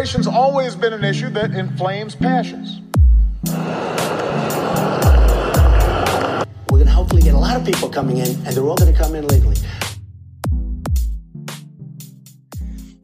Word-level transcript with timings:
Immigration's 0.00 0.26
always 0.26 0.74
been 0.74 0.94
an 0.94 1.04
issue 1.04 1.28
that 1.28 1.50
inflames 1.50 2.14
passions. 2.14 2.80
We're 6.70 6.78
going 6.78 6.86
to 6.86 6.90
hopefully 6.90 7.20
get 7.20 7.34
a 7.34 7.38
lot 7.38 7.60
of 7.60 7.66
people 7.66 7.90
coming 7.90 8.16
in, 8.16 8.28
and 8.28 8.56
they're 8.56 8.64
all 8.64 8.78
going 8.78 8.90
to 8.90 8.98
come 8.98 9.14
in 9.14 9.26
legally. 9.26 9.56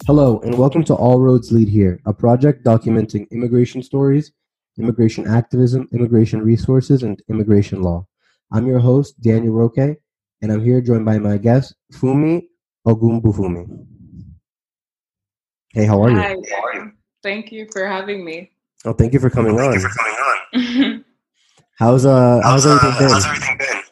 Hello, 0.06 0.40
and 0.40 0.56
welcome 0.56 0.82
to 0.84 0.94
All 0.94 1.20
Roads 1.20 1.52
Lead 1.52 1.68
Here, 1.68 2.00
a 2.06 2.14
project 2.14 2.64
documenting 2.64 3.30
immigration 3.30 3.82
stories, 3.82 4.32
immigration 4.78 5.26
activism, 5.26 5.90
immigration 5.92 6.40
resources, 6.40 7.02
and 7.02 7.22
immigration 7.28 7.82
law. 7.82 8.06
I'm 8.50 8.66
your 8.66 8.78
host, 8.78 9.20
Daniel 9.20 9.52
Roque, 9.52 9.98
and 10.40 10.50
I'm 10.50 10.64
here 10.64 10.80
joined 10.80 11.04
by 11.04 11.18
my 11.18 11.36
guest, 11.36 11.74
Fumi 11.92 12.46
Ogunbufumi. 12.86 13.86
Hey, 15.76 15.84
how 15.84 16.02
are 16.02 16.10
Hi. 16.10 16.32
you? 16.32 16.92
Thank 17.22 17.52
you 17.52 17.68
for 17.70 17.86
having 17.86 18.24
me. 18.24 18.50
Oh, 18.86 18.94
thank 18.94 19.12
you 19.12 19.20
for 19.20 19.28
coming 19.28 19.54
on. 19.58 19.84
um, 20.54 21.04
How's 21.78 22.06
uh 22.06 22.40
how's 22.42 22.64
how's 22.64 23.26
everything 23.26 23.58
been? 23.58 23.82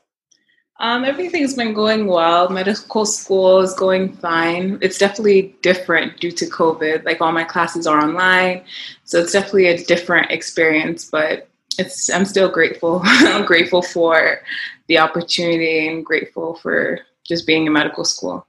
Um, 0.80 1.04
everything's 1.04 1.52
been 1.52 1.74
going 1.74 2.06
well. 2.06 2.48
Medical 2.48 3.04
school 3.04 3.60
is 3.60 3.74
going 3.74 4.14
fine. 4.14 4.78
It's 4.80 4.96
definitely 4.96 5.54
different 5.60 6.18
due 6.20 6.30
to 6.32 6.46
COVID. 6.46 7.04
Like 7.04 7.20
all 7.20 7.32
my 7.32 7.44
classes 7.44 7.86
are 7.86 8.02
online, 8.02 8.64
so 9.04 9.18
it's 9.18 9.32
definitely 9.32 9.66
a 9.66 9.84
different 9.84 10.30
experience. 10.30 11.04
But 11.10 11.48
it's 11.78 12.08
I'm 12.08 12.24
still 12.24 12.48
grateful. 12.48 13.02
I'm 13.04 13.44
grateful 13.44 13.82
for 13.82 14.40
the 14.86 14.96
opportunity 14.96 15.86
and 15.86 16.02
grateful 16.02 16.54
for 16.54 17.00
just 17.24 17.46
being 17.46 17.66
in 17.66 17.74
medical 17.74 18.06
school. 18.06 18.46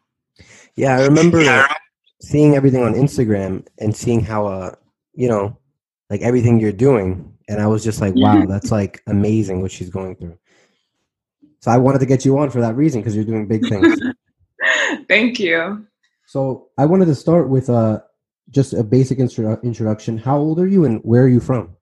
Yeah, 0.77 0.97
I 0.97 1.03
remember 1.03 1.41
seeing 2.25 2.55
everything 2.55 2.83
on 2.83 2.93
Instagram 2.93 3.65
and 3.79 3.95
seeing 3.95 4.19
how 4.21 4.47
uh 4.47 4.71
you 5.13 5.27
know 5.27 5.57
like 6.09 6.21
everything 6.21 6.59
you're 6.59 6.71
doing, 6.71 7.33
and 7.47 7.61
I 7.61 7.67
was 7.67 7.83
just 7.83 8.01
like, 8.01 8.13
wow, 8.15 8.45
that's 8.49 8.71
like 8.71 9.01
amazing 9.07 9.61
what 9.61 9.71
she's 9.71 9.89
going 9.89 10.15
through. 10.15 10.37
So 11.59 11.71
I 11.71 11.77
wanted 11.77 11.99
to 11.99 12.05
get 12.05 12.25
you 12.25 12.37
on 12.37 12.49
for 12.49 12.61
that 12.61 12.75
reason 12.75 13.01
because 13.01 13.15
you're 13.15 13.25
doing 13.25 13.47
big 13.47 13.67
things. 13.67 13.99
Thank 15.07 15.39
you. 15.39 15.85
so 16.27 16.69
I 16.77 16.85
wanted 16.85 17.05
to 17.05 17.15
start 17.15 17.49
with 17.49 17.69
uh 17.69 17.99
just 18.49 18.73
a 18.73 18.83
basic 18.83 19.19
intro- 19.19 19.59
introduction. 19.63 20.17
How 20.17 20.37
old 20.37 20.59
are 20.59 20.67
you 20.67 20.85
and 20.85 21.01
where 21.03 21.23
are 21.23 21.27
you 21.27 21.39
from? 21.39 21.75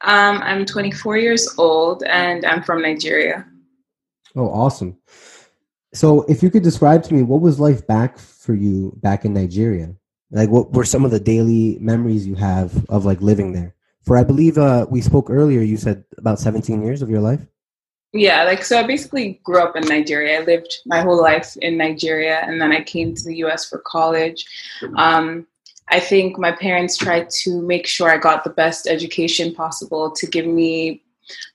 Um, 0.00 0.40
I'm 0.42 0.64
24 0.64 1.18
years 1.18 1.54
old 1.58 2.02
and 2.04 2.44
I'm 2.44 2.62
from 2.62 2.82
Nigeria. 2.82 3.46
Oh, 4.36 4.48
awesome. 4.48 4.98
So 5.94 6.22
if 6.22 6.42
you 6.42 6.50
could 6.50 6.62
describe 6.62 7.02
to 7.04 7.14
me 7.14 7.22
what 7.22 7.40
was 7.40 7.60
life 7.60 7.86
back 7.86 8.18
for 8.18 8.54
you 8.54 8.92
back 9.02 9.24
in 9.24 9.32
Nigeria? 9.32 9.94
Like 10.30 10.50
what 10.50 10.72
were 10.72 10.84
some 10.84 11.04
of 11.04 11.12
the 11.12 11.20
daily 11.20 11.78
memories 11.80 12.26
you 12.26 12.34
have 12.34 12.84
of 12.88 13.04
like 13.04 13.20
living 13.20 13.52
there? 13.52 13.74
For 14.02 14.16
I 14.16 14.24
believe 14.24 14.58
uh 14.58 14.86
we 14.90 15.00
spoke 15.00 15.30
earlier 15.30 15.60
you 15.60 15.76
said 15.76 16.04
about 16.18 16.40
17 16.40 16.82
years 16.82 17.00
of 17.00 17.08
your 17.08 17.20
life. 17.20 17.40
Yeah, 18.12 18.44
like 18.44 18.64
so 18.64 18.78
I 18.78 18.86
basically 18.86 19.40
grew 19.44 19.60
up 19.60 19.76
in 19.76 19.86
Nigeria. 19.86 20.40
I 20.40 20.44
lived 20.44 20.72
my 20.86 21.00
whole 21.00 21.20
life 21.20 21.56
in 21.56 21.76
Nigeria 21.76 22.42
and 22.46 22.60
then 22.60 22.72
I 22.72 22.82
came 22.82 23.14
to 23.14 23.24
the 23.24 23.36
US 23.44 23.68
for 23.68 23.78
college. 23.78 24.44
Um, 24.96 25.46
I 25.88 26.00
think 26.00 26.38
my 26.38 26.50
parents 26.52 26.96
tried 26.96 27.28
to 27.42 27.60
make 27.62 27.86
sure 27.86 28.10
I 28.10 28.16
got 28.16 28.42
the 28.42 28.50
best 28.50 28.86
education 28.86 29.54
possible 29.54 30.10
to 30.12 30.26
give 30.26 30.46
me 30.46 31.02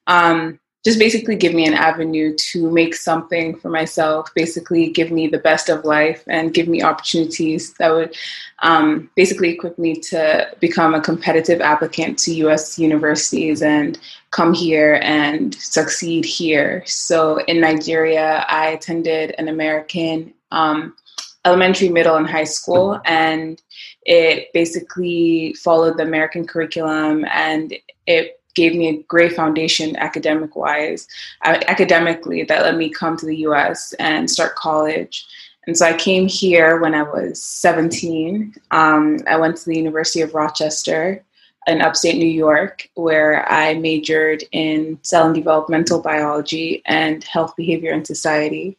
um, 0.07 0.59
just 0.85 0.97
basically 0.97 1.35
give 1.35 1.53
me 1.53 1.67
an 1.67 1.73
avenue 1.73 2.33
to 2.37 2.71
make 2.71 2.95
something 2.95 3.55
for 3.57 3.69
myself, 3.69 4.33
basically 4.33 4.89
give 4.91 5.11
me 5.11 5.27
the 5.27 5.37
best 5.37 5.67
of 5.67 5.83
life 5.83 6.23
and 6.27 6.53
give 6.53 6.69
me 6.69 6.81
opportunities 6.81 7.73
that 7.73 7.91
would 7.91 8.15
um, 8.63 9.09
basically 9.15 9.49
equip 9.49 9.77
me 9.77 9.95
to 9.95 10.49
become 10.61 10.95
a 10.95 11.01
competitive 11.01 11.59
applicant 11.59 12.17
to 12.19 12.33
US 12.45 12.79
universities 12.79 13.61
and 13.61 13.99
come 14.31 14.53
here 14.53 15.01
and 15.03 15.53
succeed 15.55 16.23
here. 16.23 16.83
So 16.85 17.39
in 17.45 17.59
Nigeria, 17.59 18.45
I 18.47 18.67
attended 18.67 19.35
an 19.37 19.49
American 19.49 20.33
um, 20.51 20.95
elementary, 21.43 21.89
middle, 21.89 22.15
and 22.15 22.27
high 22.27 22.45
school, 22.45 23.01
and 23.05 23.61
it 24.05 24.51
basically 24.53 25.53
followed 25.55 25.97
the 25.97 26.03
American 26.03 26.47
curriculum 26.47 27.25
and 27.25 27.73
it 28.07 28.38
gave 28.59 28.75
me 28.75 28.89
a 28.89 29.01
great 29.03 29.33
foundation 29.33 29.95
academic 29.95 30.53
wise, 30.53 31.07
uh, 31.45 31.57
academically, 31.67 32.43
that 32.43 32.63
let 32.63 32.75
me 32.75 32.89
come 32.89 33.15
to 33.15 33.25
the 33.25 33.37
US 33.47 33.93
and 33.93 34.29
start 34.29 34.55
college. 34.55 35.25
And 35.65 35.77
so 35.77 35.85
I 35.85 35.93
came 35.93 36.27
here 36.27 36.81
when 36.81 36.93
I 36.93 37.03
was 37.03 37.41
17. 37.41 38.53
Um, 38.71 39.19
I 39.27 39.37
went 39.37 39.55
to 39.57 39.65
the 39.65 39.77
University 39.77 40.21
of 40.21 40.33
Rochester 40.33 41.23
in 41.67 41.81
upstate 41.81 42.17
New 42.17 42.33
York, 42.47 42.89
where 42.95 43.49
I 43.49 43.75
majored 43.75 44.43
in 44.51 44.99
cell 45.03 45.27
and 45.27 45.35
developmental 45.35 46.01
biology 46.01 46.81
and 46.85 47.23
health, 47.23 47.53
behavior, 47.55 47.93
and 47.93 48.05
society. 48.05 48.77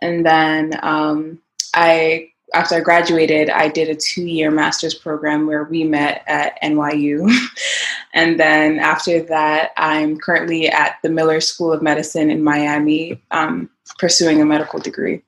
And 0.00 0.24
then 0.24 0.78
um, 0.82 1.40
I 1.74 2.30
after 2.54 2.76
I 2.76 2.80
graduated, 2.80 3.50
I 3.50 3.68
did 3.68 3.88
a 3.88 3.94
two 3.94 4.24
year 4.24 4.50
master's 4.50 4.94
program 4.94 5.46
where 5.46 5.64
we 5.64 5.84
met 5.84 6.24
at 6.26 6.60
NYU. 6.62 7.30
and 8.18 8.40
then 8.40 8.80
after 8.80 9.22
that, 9.22 9.70
I'm 9.76 10.18
currently 10.18 10.68
at 10.68 10.96
the 11.04 11.08
Miller 11.08 11.40
School 11.40 11.72
of 11.72 11.82
Medicine 11.82 12.30
in 12.30 12.42
Miami 12.42 13.22
um, 13.30 13.70
pursuing 13.96 14.42
a 14.42 14.44
medical 14.44 14.80
degree. 14.80 15.22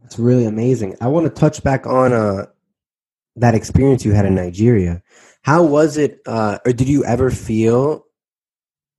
That's 0.00 0.18
really 0.18 0.46
amazing. 0.46 0.96
I 1.02 1.08
want 1.08 1.26
to 1.26 1.40
touch 1.40 1.62
back 1.62 1.86
on 1.86 2.14
uh 2.14 2.46
that 3.36 3.54
experience 3.54 4.02
you 4.02 4.12
had 4.12 4.24
in 4.24 4.34
Nigeria. 4.34 5.02
How 5.42 5.62
was 5.62 5.98
it 5.98 6.20
uh 6.26 6.58
or 6.64 6.72
did 6.72 6.88
you 6.88 7.04
ever 7.04 7.30
feel 7.30 8.06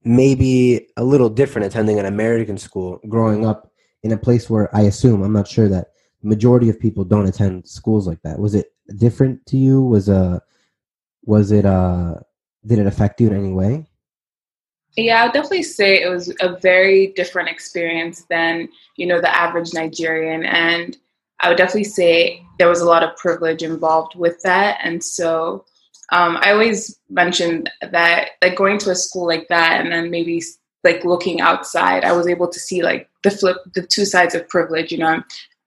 maybe 0.04 0.88
a 0.96 1.04
little 1.04 1.30
different 1.30 1.66
attending 1.66 1.98
an 1.98 2.06
American 2.06 2.58
school 2.60 3.00
growing 3.10 3.48
up 3.48 3.72
in 4.04 4.12
a 4.12 4.18
place 4.18 4.48
where 4.48 4.70
I 4.76 4.82
assume 4.82 5.24
I'm 5.24 5.34
not 5.34 5.48
sure 5.48 5.70
that 5.70 5.88
the 6.22 6.30
majority 6.30 6.70
of 6.70 6.80
people 6.80 7.04
don't 7.04 7.28
attend 7.28 7.68
schools 7.68 8.06
like 8.08 8.22
that. 8.22 8.38
Was 8.38 8.54
it 8.54 8.68
different 8.96 9.44
to 9.48 9.58
you? 9.58 9.82
Was 9.82 10.08
uh 10.08 10.38
was 11.24 11.52
it 11.52 11.66
uh 11.66 12.16
did 12.66 12.80
it 12.80 12.88
affect 12.88 13.22
you 13.22 13.28
in 13.28 13.38
any 13.38 13.54
way? 13.54 13.86
Yeah, 14.98 15.22
I 15.22 15.26
would 15.26 15.34
definitely 15.34 15.64
say 15.64 16.02
it 16.02 16.10
was 16.10 16.34
a 16.40 16.58
very 16.58 17.08
different 17.16 17.50
experience 17.50 18.26
than, 18.30 18.70
you 18.96 19.06
know, 19.06 19.20
the 19.20 19.36
average 19.36 19.74
Nigerian. 19.74 20.46
And 20.46 20.98
I 21.42 21.50
would 21.50 21.58
definitely 21.58 21.84
say 21.84 22.42
there 22.60 22.70
was 22.70 22.80
a 22.80 22.86
lot 22.86 23.04
of 23.04 23.18
privilege 23.18 23.62
involved 23.62 24.16
with 24.16 24.42
that. 24.44 24.80
And 24.82 25.04
so 25.04 25.66
um, 26.14 26.38
I 26.42 26.52
always 26.52 26.98
mentioned 27.10 27.70
that, 27.82 28.30
like, 28.42 28.56
going 28.56 28.78
to 28.80 28.92
a 28.92 28.96
school 28.96 29.28
like 29.28 29.48
that 29.50 29.82
and 29.82 29.92
then 29.92 30.10
maybe 30.10 30.42
like 30.86 31.04
looking 31.04 31.42
outside, 31.42 32.06
I 32.06 32.14
was 32.14 32.28
able 32.28 32.48
to 32.48 32.60
see 32.60 32.84
like 32.84 33.10
the 33.24 33.32
flip, 33.32 33.58
the 33.74 33.82
two 33.82 34.06
sides 34.06 34.36
of 34.36 34.48
privilege. 34.48 34.92
You 34.92 35.00
know, 35.00 35.08
I'm 35.08 35.26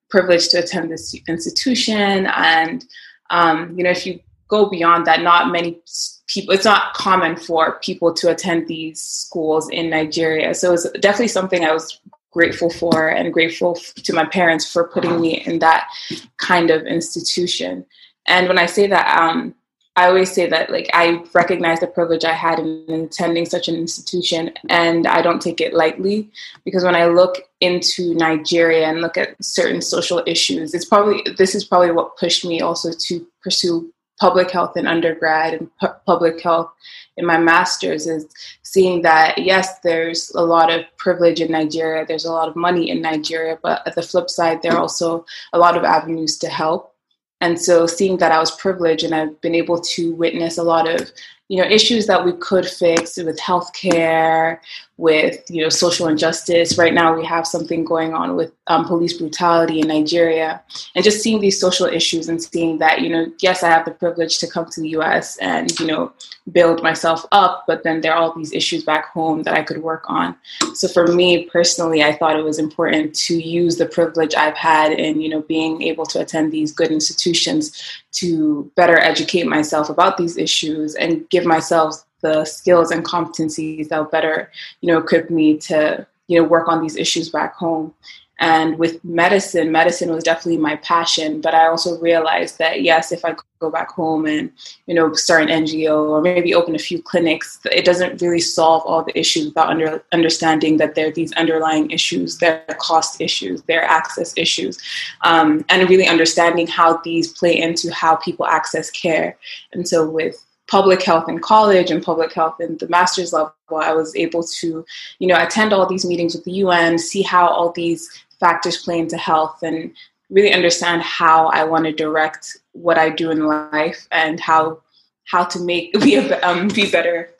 privileged 0.08 0.52
to 0.52 0.60
attend 0.60 0.90
this 0.90 1.14
institution. 1.28 2.26
And, 2.26 2.84
um, 3.30 3.76
you 3.76 3.84
know, 3.84 3.90
if 3.90 4.06
you 4.06 4.20
go 4.48 4.68
beyond 4.68 5.06
that, 5.06 5.22
not 5.22 5.52
many 5.52 5.78
people, 6.26 6.54
it's 6.54 6.64
not 6.64 6.94
common 6.94 7.36
for 7.36 7.78
people 7.80 8.12
to 8.14 8.30
attend 8.30 8.66
these 8.66 9.00
schools 9.00 9.68
in 9.70 9.90
Nigeria. 9.90 10.54
So 10.54 10.72
it's 10.72 10.90
definitely 11.00 11.28
something 11.28 11.64
I 11.64 11.72
was 11.72 12.00
grateful 12.32 12.70
for 12.70 13.08
and 13.08 13.32
grateful 13.32 13.74
to 13.74 14.12
my 14.12 14.24
parents 14.24 14.70
for 14.70 14.88
putting 14.88 15.20
me 15.20 15.42
in 15.46 15.58
that 15.60 15.88
kind 16.36 16.70
of 16.70 16.86
institution. 16.86 17.84
And 18.26 18.48
when 18.48 18.58
I 18.58 18.66
say 18.66 18.86
that, 18.88 19.18
um, 19.18 19.54
I 19.98 20.06
always 20.06 20.30
say 20.30 20.48
that 20.48 20.70
like 20.70 20.88
I 20.92 21.24
recognize 21.34 21.80
the 21.80 21.88
privilege 21.88 22.24
I 22.24 22.32
had 22.32 22.60
in, 22.60 22.84
in 22.86 23.00
attending 23.06 23.46
such 23.46 23.66
an 23.66 23.74
institution 23.74 24.52
and 24.68 25.08
I 25.08 25.22
don't 25.22 25.42
take 25.42 25.60
it 25.60 25.74
lightly 25.74 26.30
because 26.64 26.84
when 26.84 26.94
I 26.94 27.06
look 27.06 27.42
into 27.60 28.14
Nigeria 28.14 28.86
and 28.86 29.00
look 29.00 29.16
at 29.16 29.34
certain 29.42 29.82
social 29.82 30.22
issues, 30.24 30.72
it's 30.72 30.84
probably 30.84 31.24
this 31.36 31.56
is 31.56 31.64
probably 31.64 31.90
what 31.90 32.16
pushed 32.16 32.44
me 32.44 32.60
also 32.60 32.92
to 32.92 33.26
pursue 33.42 33.92
public 34.18 34.50
health 34.50 34.76
in 34.76 34.86
undergrad 34.86 35.54
and 35.54 35.70
pu- 35.78 35.98
public 36.06 36.40
health 36.40 36.70
in 37.16 37.24
my 37.24 37.38
master's 37.38 38.06
is 38.06 38.26
seeing 38.62 39.02
that 39.02 39.38
yes 39.38 39.78
there's 39.80 40.30
a 40.30 40.42
lot 40.42 40.72
of 40.72 40.84
privilege 40.96 41.40
in 41.40 41.50
Nigeria 41.50 42.04
there's 42.06 42.24
a 42.24 42.32
lot 42.32 42.48
of 42.48 42.56
money 42.56 42.90
in 42.90 43.00
Nigeria 43.00 43.58
but 43.62 43.86
at 43.86 43.94
the 43.94 44.02
flip 44.02 44.28
side 44.30 44.60
there 44.62 44.72
are 44.72 44.80
also 44.80 45.24
a 45.52 45.58
lot 45.58 45.76
of 45.76 45.84
avenues 45.84 46.36
to 46.38 46.48
help. 46.48 46.94
And 47.40 47.60
so 47.60 47.86
seeing 47.86 48.16
that 48.18 48.32
I 48.32 48.40
was 48.40 48.50
privileged 48.56 49.04
and 49.04 49.14
I've 49.14 49.40
been 49.40 49.54
able 49.54 49.80
to 49.80 50.14
witness 50.14 50.58
a 50.58 50.62
lot 50.64 50.88
of 50.88 51.12
you 51.48 51.62
know 51.62 51.68
issues 51.68 52.06
that 52.06 52.24
we 52.24 52.32
could 52.32 52.66
fix 52.66 53.16
with 53.16 53.38
healthcare 53.38 54.58
with 54.98 55.48
you 55.48 55.62
know 55.62 55.68
social 55.70 56.08
injustice. 56.08 56.76
Right 56.76 56.92
now, 56.92 57.16
we 57.16 57.24
have 57.24 57.46
something 57.46 57.84
going 57.84 58.12
on 58.12 58.36
with 58.36 58.52
um, 58.66 58.84
police 58.84 59.14
brutality 59.14 59.80
in 59.80 59.88
Nigeria, 59.88 60.60
and 60.94 61.04
just 61.04 61.22
seeing 61.22 61.40
these 61.40 61.58
social 61.58 61.86
issues 61.86 62.28
and 62.28 62.42
seeing 62.42 62.78
that 62.78 63.00
you 63.00 63.08
know, 63.08 63.32
yes, 63.40 63.62
I 63.62 63.68
have 63.68 63.86
the 63.86 63.92
privilege 63.92 64.38
to 64.40 64.46
come 64.46 64.66
to 64.66 64.80
the 64.80 64.90
U.S. 64.90 65.38
and 65.38 65.70
you 65.80 65.86
know 65.86 66.12
build 66.52 66.82
myself 66.82 67.24
up, 67.30 67.64
but 67.66 67.84
then 67.84 68.00
there 68.00 68.12
are 68.12 68.18
all 68.18 68.34
these 68.34 68.52
issues 68.52 68.82
back 68.82 69.06
home 69.12 69.42
that 69.44 69.54
I 69.54 69.62
could 69.62 69.82
work 69.82 70.04
on. 70.08 70.34
So 70.74 70.88
for 70.88 71.06
me 71.06 71.44
personally, 71.46 72.02
I 72.02 72.16
thought 72.16 72.38
it 72.38 72.44
was 72.44 72.58
important 72.58 73.14
to 73.26 73.38
use 73.38 73.76
the 73.76 73.86
privilege 73.86 74.34
I've 74.34 74.56
had 74.56 74.92
in 74.92 75.20
you 75.20 75.28
know 75.28 75.42
being 75.42 75.82
able 75.82 76.06
to 76.06 76.20
attend 76.20 76.52
these 76.52 76.72
good 76.72 76.90
institutions 76.90 78.02
to 78.12 78.70
better 78.74 78.98
educate 78.98 79.46
myself 79.46 79.88
about 79.88 80.16
these 80.16 80.36
issues 80.36 80.96
and 80.96 81.28
give 81.30 81.44
myself 81.44 82.04
the 82.20 82.44
skills 82.44 82.90
and 82.90 83.04
competencies 83.04 83.88
that 83.88 84.10
better, 84.10 84.50
you 84.80 84.88
know, 84.88 84.98
equip 84.98 85.30
me 85.30 85.56
to, 85.58 86.06
you 86.26 86.40
know, 86.40 86.46
work 86.46 86.68
on 86.68 86.82
these 86.82 86.96
issues 86.96 87.30
back 87.30 87.54
home. 87.54 87.94
And 88.40 88.78
with 88.78 89.04
medicine, 89.04 89.72
medicine 89.72 90.12
was 90.12 90.22
definitely 90.22 90.58
my 90.58 90.76
passion, 90.76 91.40
but 91.40 91.54
I 91.54 91.66
also 91.66 91.98
realized 91.98 92.58
that 92.58 92.82
yes, 92.82 93.10
if 93.10 93.24
I 93.24 93.34
go 93.58 93.68
back 93.68 93.90
home 93.90 94.26
and, 94.26 94.52
you 94.86 94.94
know, 94.94 95.12
start 95.14 95.50
an 95.50 95.64
NGO 95.64 96.08
or 96.10 96.22
maybe 96.22 96.54
open 96.54 96.76
a 96.76 96.78
few 96.78 97.02
clinics, 97.02 97.58
it 97.72 97.84
doesn't 97.84 98.22
really 98.22 98.40
solve 98.40 98.84
all 98.86 99.02
the 99.02 99.18
issues 99.18 99.46
without 99.46 99.70
under, 99.70 100.04
understanding 100.12 100.76
that 100.76 100.94
there 100.94 101.08
are 101.08 101.12
these 101.12 101.32
underlying 101.32 101.90
issues, 101.90 102.38
there 102.38 102.62
are 102.68 102.76
cost 102.76 103.20
issues, 103.20 103.62
there 103.62 103.82
are 103.82 103.90
access 103.90 104.32
issues, 104.36 104.78
um, 105.22 105.64
and 105.68 105.90
really 105.90 106.06
understanding 106.06 106.68
how 106.68 106.98
these 106.98 107.32
play 107.32 107.58
into 107.58 107.92
how 107.92 108.14
people 108.14 108.46
access 108.46 108.88
care. 108.88 109.36
And 109.72 109.88
so 109.88 110.08
with 110.08 110.46
public 110.68 111.02
health 111.02 111.28
in 111.28 111.40
college 111.40 111.90
and 111.90 112.02
public 112.02 112.32
health 112.32 112.60
in 112.60 112.76
the 112.76 112.88
master's 112.88 113.32
level, 113.32 113.52
I 113.72 113.92
was 113.92 114.14
able 114.14 114.42
to, 114.42 114.84
you 115.18 115.26
know, 115.26 115.42
attend 115.42 115.72
all 115.72 115.86
these 115.86 116.04
meetings 116.04 116.34
with 116.34 116.44
the 116.44 116.52
UN, 116.52 116.98
see 116.98 117.22
how 117.22 117.48
all 117.48 117.72
these 117.72 118.08
factors 118.38 118.76
play 118.76 118.98
into 118.98 119.16
health, 119.16 119.62
and 119.62 119.92
really 120.30 120.52
understand 120.52 121.02
how 121.02 121.48
I 121.48 121.64
want 121.64 121.86
to 121.86 121.92
direct 121.92 122.58
what 122.72 122.98
I 122.98 123.08
do 123.10 123.30
in 123.30 123.46
life 123.46 124.06
and 124.12 124.38
how 124.38 124.80
how 125.24 125.44
to 125.44 125.60
make 125.60 125.92
be 126.00 126.16
a, 126.16 126.40
um, 126.42 126.68
be 126.68 126.90
better 126.90 127.30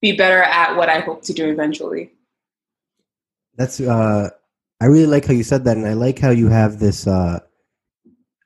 be 0.00 0.12
better 0.12 0.42
at 0.42 0.76
what 0.76 0.88
I 0.88 0.98
hope 0.98 1.22
to 1.22 1.32
do 1.32 1.48
eventually. 1.48 2.10
That's 3.54 3.80
uh, 3.80 4.30
I 4.80 4.86
really 4.86 5.06
like 5.06 5.24
how 5.26 5.32
you 5.32 5.44
said 5.44 5.64
that, 5.64 5.76
and 5.76 5.86
I 5.86 5.92
like 5.92 6.18
how 6.18 6.30
you 6.30 6.48
have 6.48 6.80
this 6.80 7.06
uh, 7.06 7.38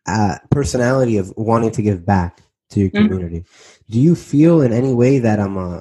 uh 0.06 0.36
personality 0.50 1.16
of 1.16 1.32
wanting 1.36 1.70
to 1.72 1.82
give 1.82 2.04
back 2.04 2.42
to 2.70 2.80
your 2.80 2.90
mm-hmm. 2.90 3.06
community. 3.06 3.40
Mm-hmm. 3.40 3.75
Do 3.88 4.00
you 4.00 4.14
feel 4.14 4.62
in 4.62 4.72
any 4.72 4.94
way 4.94 5.18
that 5.18 5.38
um 5.38 5.56
uh, 5.56 5.80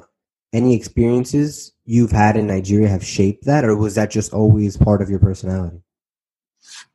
any 0.52 0.74
experiences 0.74 1.72
you've 1.84 2.12
had 2.12 2.36
in 2.36 2.46
Nigeria 2.46 2.88
have 2.88 3.04
shaped 3.04 3.44
that, 3.44 3.64
or 3.64 3.76
was 3.76 3.94
that 3.96 4.10
just 4.10 4.32
always 4.32 4.76
part 4.76 5.02
of 5.02 5.10
your 5.10 5.18
personality? 5.18 5.82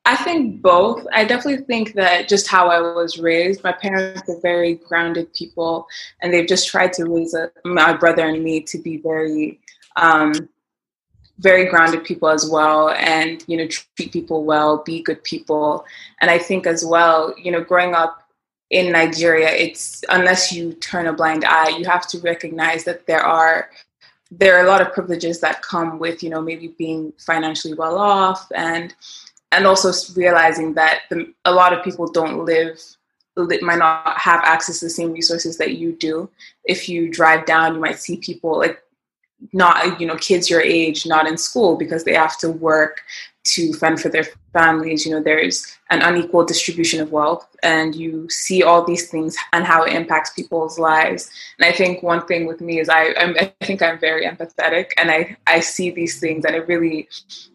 I 0.05 0.15
think 0.15 0.61
both. 0.61 1.05
I 1.13 1.25
definitely 1.25 1.63
think 1.65 1.93
that 1.93 2.27
just 2.27 2.47
how 2.47 2.69
I 2.69 2.79
was 2.79 3.19
raised, 3.19 3.63
my 3.63 3.71
parents 3.71 4.27
are 4.29 4.39
very 4.41 4.75
grounded 4.75 5.33
people, 5.33 5.85
and 6.21 6.33
they've 6.33 6.47
just 6.47 6.67
tried 6.67 6.93
to 6.93 7.05
raise 7.05 7.33
a, 7.33 7.51
my 7.65 7.93
brother 7.93 8.27
and 8.27 8.43
me 8.43 8.61
to 8.61 8.77
be 8.79 8.97
very, 8.97 9.59
um, 9.97 10.33
very 11.39 11.65
grounded 11.65 12.03
people 12.03 12.29
as 12.29 12.49
well, 12.49 12.89
and 12.89 13.43
you 13.47 13.57
know 13.57 13.67
treat 13.67 14.11
people 14.11 14.43
well, 14.43 14.81
be 14.83 15.03
good 15.03 15.23
people. 15.23 15.85
And 16.19 16.31
I 16.31 16.39
think 16.39 16.65
as 16.65 16.83
well, 16.83 17.35
you 17.37 17.51
know, 17.51 17.63
growing 17.63 17.93
up 17.93 18.20
in 18.71 18.91
Nigeria, 18.91 19.49
it's 19.49 20.03
unless 20.09 20.51
you 20.51 20.73
turn 20.73 21.07
a 21.07 21.13
blind 21.13 21.43
eye, 21.45 21.77
you 21.77 21.85
have 21.85 22.07
to 22.07 22.19
recognize 22.19 22.85
that 22.85 23.05
there 23.05 23.21
are 23.21 23.69
there 24.31 24.57
are 24.57 24.65
a 24.65 24.67
lot 24.67 24.81
of 24.81 24.93
privileges 24.93 25.41
that 25.41 25.61
come 25.61 25.99
with 25.99 26.23
you 26.23 26.29
know 26.29 26.41
maybe 26.41 26.69
being 26.77 27.13
financially 27.19 27.73
well 27.73 27.97
off 27.97 28.49
and 28.55 28.95
and 29.51 29.67
also 29.67 29.91
realizing 30.15 30.73
that 30.73 31.01
the, 31.09 31.33
a 31.43 31.51
lot 31.51 31.73
of 31.73 31.83
people 31.83 32.09
don't 32.09 32.45
live 32.45 32.79
might 33.61 33.79
not 33.79 34.17
have 34.17 34.41
access 34.43 34.79
to 34.79 34.85
the 34.85 34.89
same 34.89 35.11
resources 35.11 35.57
that 35.57 35.75
you 35.75 35.93
do. 35.93 36.29
If 36.65 36.87
you 36.87 37.09
drive 37.09 37.45
down, 37.45 37.75
you 37.75 37.81
might 37.81 37.99
see 37.99 38.17
people 38.17 38.57
like 38.57 38.81
not 39.53 39.99
you 39.99 40.07
know 40.07 40.15
kids 40.17 40.49
your 40.49 40.61
age 40.61 41.05
not 41.05 41.27
in 41.27 41.37
school 41.37 41.75
because 41.75 42.03
they 42.03 42.13
have 42.13 42.37
to 42.37 42.49
work 42.49 43.01
to 43.43 43.73
fend 43.73 43.99
for 43.99 44.09
their 44.09 44.25
families 44.53 45.05
you 45.05 45.11
know 45.11 45.21
there's 45.21 45.77
an 45.89 46.01
unequal 46.01 46.45
distribution 46.45 47.01
of 47.01 47.11
wealth 47.11 47.47
and 47.63 47.95
you 47.95 48.29
see 48.29 48.63
all 48.63 48.83
these 48.83 49.09
things 49.09 49.35
and 49.53 49.65
how 49.65 49.83
it 49.83 49.93
impacts 49.93 50.31
people's 50.31 50.79
lives. 50.79 51.29
And 51.59 51.65
i 51.65 51.75
think 51.75 52.03
one 52.03 52.25
thing 52.25 52.45
with 52.45 52.61
me 52.61 52.79
is 52.79 52.89
i 52.89 53.13
I'm, 53.17 53.35
i 53.39 53.53
think 53.65 53.81
i'm 53.81 53.99
very 53.99 54.25
empathetic 54.25 54.91
and 54.97 55.11
i 55.11 55.35
i 55.47 55.59
see 55.59 55.91
these 55.91 56.19
things 56.19 56.45
and 56.45 56.55
it 56.55 56.67
really 56.67 57.09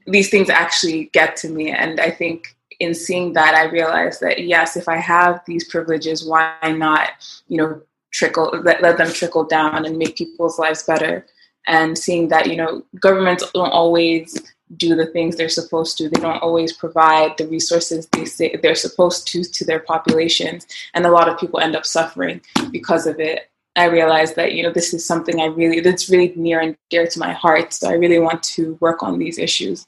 these 0.06 0.30
things 0.30 0.50
actually 0.50 1.10
get 1.12 1.36
to 1.36 1.48
me. 1.48 1.70
And 1.70 2.00
i 2.00 2.10
think 2.10 2.56
in 2.78 2.94
seeing 2.94 3.32
that 3.32 3.54
i 3.54 3.64
realize 3.64 4.20
that 4.20 4.44
yes 4.44 4.76
if 4.76 4.88
i 4.88 4.96
have 4.96 5.40
these 5.46 5.66
privileges 5.68 6.26
why 6.26 6.52
not 6.64 7.10
you 7.48 7.56
know 7.56 7.80
trickle 8.16 8.50
let, 8.64 8.82
let 8.82 8.96
them 8.96 9.12
trickle 9.12 9.44
down 9.44 9.84
and 9.84 9.98
make 9.98 10.16
people's 10.16 10.58
lives 10.58 10.82
better? 10.82 11.26
And 11.68 11.98
seeing 11.98 12.28
that 12.28 12.46
you 12.48 12.56
know 12.56 12.84
governments 13.00 13.44
don't 13.52 13.70
always 13.70 14.40
do 14.76 14.94
the 14.94 15.06
things 15.06 15.36
they're 15.36 15.48
supposed 15.48 15.96
to. 15.98 16.08
They 16.08 16.20
don't 16.20 16.42
always 16.42 16.72
provide 16.72 17.36
the 17.38 17.46
resources 17.46 18.08
they 18.08 18.24
say 18.24 18.56
they're 18.56 18.74
supposed 18.74 19.26
to 19.28 19.44
to 19.44 19.64
their 19.64 19.80
populations. 19.80 20.66
And 20.94 21.06
a 21.06 21.10
lot 21.10 21.28
of 21.28 21.38
people 21.38 21.60
end 21.60 21.76
up 21.76 21.86
suffering 21.86 22.40
because 22.70 23.06
of 23.06 23.20
it. 23.20 23.50
I 23.76 23.84
realized 23.84 24.36
that 24.36 24.54
you 24.54 24.62
know 24.62 24.72
this 24.72 24.94
is 24.94 25.04
something 25.04 25.40
i 25.40 25.46
really 25.46 25.80
that's 25.80 26.08
really 26.08 26.32
near 26.34 26.60
and 26.60 26.76
dear 26.90 27.06
to 27.06 27.18
my 27.18 27.32
heart. 27.32 27.72
So 27.72 27.88
i 27.88 27.92
really 27.92 28.18
want 28.18 28.42
to 28.54 28.78
work 28.80 29.02
on 29.02 29.18
these 29.18 29.38
issues. 29.38 29.86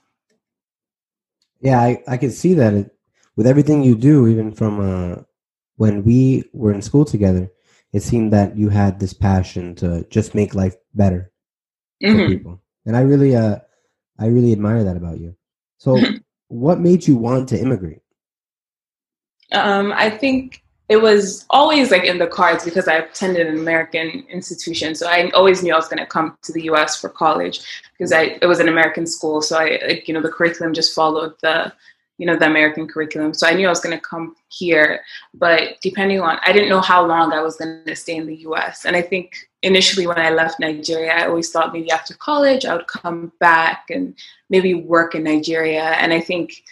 Yeah 1.61 1.81
i, 1.81 2.03
I 2.07 2.17
can 2.17 2.31
see 2.31 2.55
that. 2.55 2.75
It, 2.75 2.95
with 3.37 3.47
everything 3.47 3.85
you 3.85 3.95
do 3.95 4.27
even 4.27 4.53
from 4.53 4.81
uh, 4.81 5.23
when 5.77 6.03
we 6.03 6.45
were 6.53 6.73
in 6.73 6.83
school 6.83 7.05
together 7.05 7.51
it 7.93 8.03
seemed 8.03 8.33
that 8.33 8.57
you 8.57 8.69
had 8.69 9.01
this 9.01 9.13
passion 9.13 9.75
to 9.77 10.05
just 10.11 10.35
make 10.35 10.55
life 10.55 10.77
better 10.95 11.33
mm-hmm. 12.03 12.19
for 12.19 12.29
people. 12.29 12.63
And 12.87 12.97
I 12.97 13.01
really, 13.01 13.35
uh, 13.35 13.59
I 14.19 14.27
really 14.27 14.53
admire 14.53 14.85
that 14.85 14.97
about 14.97 15.21
you. 15.21 15.37
So, 15.79 15.99
what 16.49 16.81
made 16.81 17.07
you 17.07 17.17
want 17.17 17.49
to 17.51 17.61
immigrate? 17.61 18.03
Um, 19.53 19.93
I 19.95 20.11
think 20.11 20.63
it 20.89 20.97
was 20.97 21.45
always 21.51 21.91
like 21.91 22.05
in 22.05 22.19
the 22.19 22.27
cards 22.27 22.65
because 22.65 22.89
I 22.89 22.95
attended 22.95 23.47
an 23.47 23.59
American 23.59 24.25
institution, 24.31 24.95
so 24.95 25.07
I 25.07 25.31
always 25.31 25.63
knew 25.63 25.73
I 25.73 25.77
was 25.77 25.89
going 25.89 25.99
to 25.99 26.07
come 26.07 26.37
to 26.43 26.53
the 26.53 26.63
U.S. 26.65 26.99
for 27.01 27.09
college 27.09 27.61
because 27.93 28.13
I 28.13 28.39
it 28.41 28.47
was 28.47 28.61
an 28.61 28.69
American 28.69 29.07
school, 29.07 29.43
so 29.43 29.59
I 29.59 29.81
like, 29.87 30.09
you 30.09 30.15
know 30.15 30.23
the 30.23 30.31
curriculum 30.31 30.73
just 30.73 30.95
followed 30.95 31.35
the 31.43 31.73
you 32.19 32.27
know 32.27 32.37
the 32.37 32.47
American 32.47 32.87
curriculum. 32.87 33.33
So 33.33 33.47
I 33.47 33.55
knew 33.55 33.67
I 33.67 33.71
was 33.71 33.81
going 33.81 33.97
to 33.97 34.05
come 34.05 34.37
here, 34.49 35.01
but 35.35 35.81
depending 35.81 36.21
on 36.21 36.39
I 36.45 36.53
didn't 36.53 36.69
know 36.69 36.81
how 36.81 37.07
long 37.07 37.33
I 37.33 37.41
was 37.41 37.57
going 37.57 37.85
to 37.87 37.97
stay 37.97 38.17
in 38.17 38.27
the 38.27 38.37
U.S. 38.37 38.85
And 38.85 38.95
I 38.97 39.03
think 39.03 39.35
initially 39.63 40.07
when 40.07 40.19
I 40.19 40.31
left 40.31 40.61
Nigeria, 40.61 41.13
I 41.13 41.27
always 41.27 41.51
thought 41.51 41.73
maybe 41.73 41.91
after 41.91 42.15
college 42.15 42.65
I 42.65 42.75
would 42.75 42.87
come 42.87 43.33
back 43.41 43.87
and 43.91 44.15
maybe 44.51 44.75
work 44.75 45.15
in 45.15 45.25
Nigeria. 45.25 45.83
And 45.83 46.13
I 46.13 46.21
think, 46.21 46.63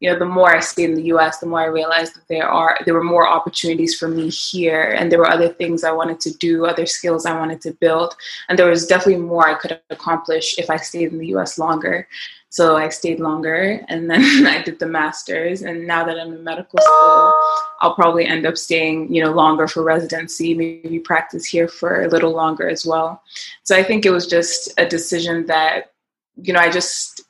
you 0.00 0.10
know, 0.10 0.18
the 0.18 0.26
more 0.26 0.54
I 0.54 0.60
stayed 0.60 0.90
in 0.90 0.96
the 0.96 1.12
US, 1.14 1.38
the 1.38 1.46
more 1.46 1.60
I 1.60 1.66
realized 1.66 2.14
that 2.14 2.28
there 2.28 2.48
are 2.48 2.78
there 2.84 2.94
were 2.94 3.04
more 3.04 3.26
opportunities 3.26 3.94
for 3.94 4.08
me 4.08 4.28
here 4.28 4.94
and 4.98 5.10
there 5.10 5.18
were 5.18 5.30
other 5.30 5.48
things 5.48 5.84
I 5.84 5.92
wanted 5.92 6.20
to 6.20 6.30
do, 6.34 6.66
other 6.66 6.86
skills 6.86 7.24
I 7.24 7.38
wanted 7.38 7.60
to 7.62 7.72
build. 7.72 8.14
And 8.48 8.58
there 8.58 8.68
was 8.68 8.86
definitely 8.86 9.22
more 9.22 9.48
I 9.48 9.54
could 9.54 9.80
accomplish 9.90 10.58
if 10.58 10.68
I 10.68 10.76
stayed 10.76 11.12
in 11.12 11.18
the 11.18 11.28
US 11.28 11.58
longer. 11.58 12.08
So 12.54 12.76
I 12.76 12.88
stayed 12.88 13.18
longer 13.18 13.84
and 13.88 14.08
then 14.08 14.46
I 14.46 14.62
did 14.62 14.78
the 14.78 14.86
master's. 14.86 15.62
And 15.62 15.88
now 15.88 16.04
that 16.04 16.20
I'm 16.20 16.32
in 16.32 16.44
medical 16.44 16.78
school, 16.80 17.34
I'll 17.80 17.96
probably 17.96 18.26
end 18.26 18.46
up 18.46 18.56
staying, 18.56 19.12
you 19.12 19.24
know, 19.24 19.32
longer 19.32 19.66
for 19.66 19.82
residency, 19.82 20.54
maybe 20.54 21.00
practice 21.00 21.44
here 21.46 21.66
for 21.66 22.02
a 22.02 22.08
little 22.08 22.30
longer 22.30 22.68
as 22.68 22.86
well. 22.86 23.22
So 23.64 23.76
I 23.76 23.82
think 23.82 24.06
it 24.06 24.10
was 24.10 24.28
just 24.28 24.72
a 24.78 24.86
decision 24.86 25.46
that, 25.46 25.94
you 26.36 26.52
know, 26.52 26.60
I 26.60 26.70
just, 26.70 27.22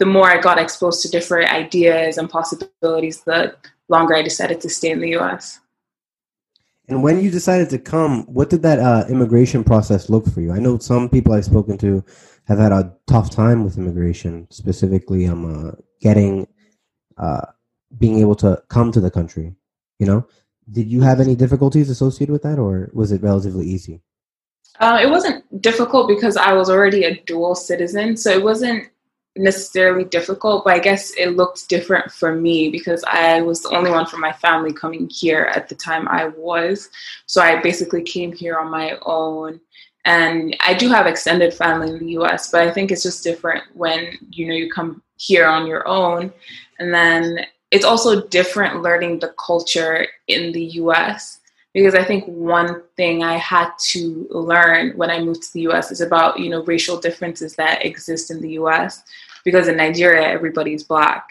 the 0.00 0.06
more 0.06 0.28
I 0.28 0.40
got 0.40 0.58
exposed 0.58 1.02
to 1.02 1.10
different 1.10 1.52
ideas 1.52 2.16
and 2.16 2.28
possibilities, 2.28 3.20
the 3.20 3.54
longer 3.90 4.16
I 4.16 4.22
decided 4.22 4.60
to 4.62 4.70
stay 4.70 4.90
in 4.90 5.00
the 5.00 5.14
US. 5.18 5.60
And 6.88 7.02
when 7.02 7.20
you 7.20 7.30
decided 7.30 7.68
to 7.70 7.78
come, 7.78 8.24
what 8.24 8.48
did 8.48 8.62
that 8.62 8.78
uh, 8.78 9.04
immigration 9.10 9.62
process 9.62 10.08
look 10.08 10.26
for 10.26 10.40
you? 10.40 10.52
I 10.52 10.58
know 10.58 10.78
some 10.78 11.10
people 11.10 11.34
I've 11.34 11.44
spoken 11.44 11.76
to 11.78 12.02
have 12.44 12.58
had 12.58 12.72
a 12.72 12.92
tough 13.06 13.30
time 13.30 13.62
with 13.62 13.76
immigration, 13.76 14.48
specifically 14.50 15.26
um, 15.26 15.44
uh, 15.44 15.72
getting, 16.00 16.48
uh, 17.18 17.46
being 17.98 18.18
able 18.20 18.34
to 18.36 18.60
come 18.68 18.90
to 18.92 19.00
the 19.00 19.10
country. 19.10 19.54
You 19.98 20.06
know, 20.06 20.26
did 20.72 20.88
you 20.88 21.02
have 21.02 21.20
any 21.20 21.36
difficulties 21.36 21.90
associated 21.90 22.32
with 22.32 22.42
that, 22.42 22.58
or 22.58 22.90
was 22.94 23.12
it 23.12 23.22
relatively 23.22 23.66
easy? 23.66 24.00
Uh, 24.80 24.98
it 25.02 25.10
wasn't 25.10 25.44
difficult 25.60 26.08
because 26.08 26.38
I 26.38 26.54
was 26.54 26.70
already 26.70 27.04
a 27.04 27.20
dual 27.26 27.54
citizen, 27.54 28.16
so 28.16 28.30
it 28.30 28.42
wasn't 28.42 28.88
necessarily 29.36 30.04
difficult, 30.04 30.64
but 30.64 30.74
I 30.74 30.78
guess 30.80 31.12
it 31.12 31.36
looked 31.36 31.68
different 31.68 32.10
for 32.12 32.34
me 32.34 32.68
because 32.70 33.04
I 33.04 33.40
was 33.42 33.62
the 33.62 33.70
only 33.70 33.90
one 33.90 34.06
from 34.06 34.20
my 34.20 34.32
family 34.32 34.72
coming 34.72 35.08
here 35.08 35.50
at 35.54 35.68
the 35.68 35.74
time 35.74 36.08
I 36.08 36.28
was. 36.28 36.88
So 37.26 37.40
I 37.40 37.60
basically 37.62 38.02
came 38.02 38.32
here 38.32 38.58
on 38.58 38.70
my 38.70 38.98
own 39.02 39.60
And 40.04 40.56
I 40.60 40.74
do 40.74 40.88
have 40.88 41.06
extended 41.06 41.52
family 41.52 41.90
in 41.90 41.98
the 41.98 42.12
US, 42.20 42.50
but 42.50 42.62
I 42.62 42.70
think 42.70 42.90
it's 42.90 43.02
just 43.02 43.22
different 43.22 43.64
when 43.74 44.18
you 44.30 44.46
know 44.46 44.54
you 44.54 44.70
come 44.70 45.02
here 45.16 45.46
on 45.46 45.66
your 45.66 45.86
own. 45.86 46.32
And 46.78 46.92
then 46.94 47.46
it's 47.70 47.84
also 47.84 48.26
different 48.28 48.82
learning 48.82 49.18
the 49.18 49.34
culture 49.38 50.06
in 50.26 50.52
the 50.52 50.64
US 50.82 51.39
because 51.72 51.94
I 51.94 52.04
think 52.04 52.24
one 52.26 52.82
thing 52.96 53.22
I 53.22 53.36
had 53.36 53.70
to 53.90 54.26
learn 54.30 54.96
when 54.96 55.10
I 55.10 55.20
moved 55.20 55.42
to 55.44 55.52
the 55.52 55.68
US 55.68 55.90
is 55.90 56.00
about, 56.00 56.38
you 56.38 56.50
know, 56.50 56.64
racial 56.64 57.00
differences 57.00 57.54
that 57.56 57.84
exist 57.84 58.30
in 58.30 58.40
the 58.40 58.52
US 58.52 59.02
because 59.44 59.68
in 59.68 59.76
Nigeria 59.76 60.28
everybody's 60.28 60.82
black. 60.82 61.28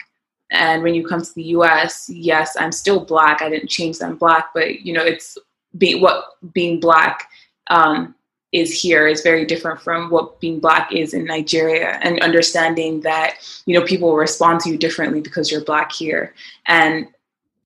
And 0.50 0.82
when 0.82 0.94
you 0.94 1.06
come 1.06 1.22
to 1.22 1.34
the 1.34 1.44
US, 1.58 2.08
yes, 2.08 2.56
I'm 2.58 2.72
still 2.72 3.04
black. 3.04 3.42
I 3.42 3.50
didn't 3.50 3.68
change 3.68 3.98
that 3.98 4.06
I'm 4.06 4.16
black, 4.16 4.46
but 4.54 4.80
you 4.80 4.92
know, 4.92 5.04
it's 5.04 5.38
be 5.78 5.94
what 5.94 6.24
being 6.52 6.80
black 6.80 7.28
um, 7.68 8.14
is 8.52 8.80
here 8.80 9.06
is 9.06 9.20
very 9.20 9.44
different 9.44 9.80
from 9.80 10.10
what 10.10 10.40
being 10.40 10.58
black 10.58 10.92
is 10.92 11.14
in 11.14 11.24
Nigeria 11.24 12.00
and 12.02 12.20
understanding 12.20 13.00
that 13.02 13.34
you 13.66 13.78
know 13.78 13.86
people 13.86 14.16
respond 14.16 14.60
to 14.60 14.70
you 14.70 14.76
differently 14.76 15.20
because 15.20 15.52
you're 15.52 15.64
black 15.64 15.92
here 15.92 16.34
and 16.66 17.06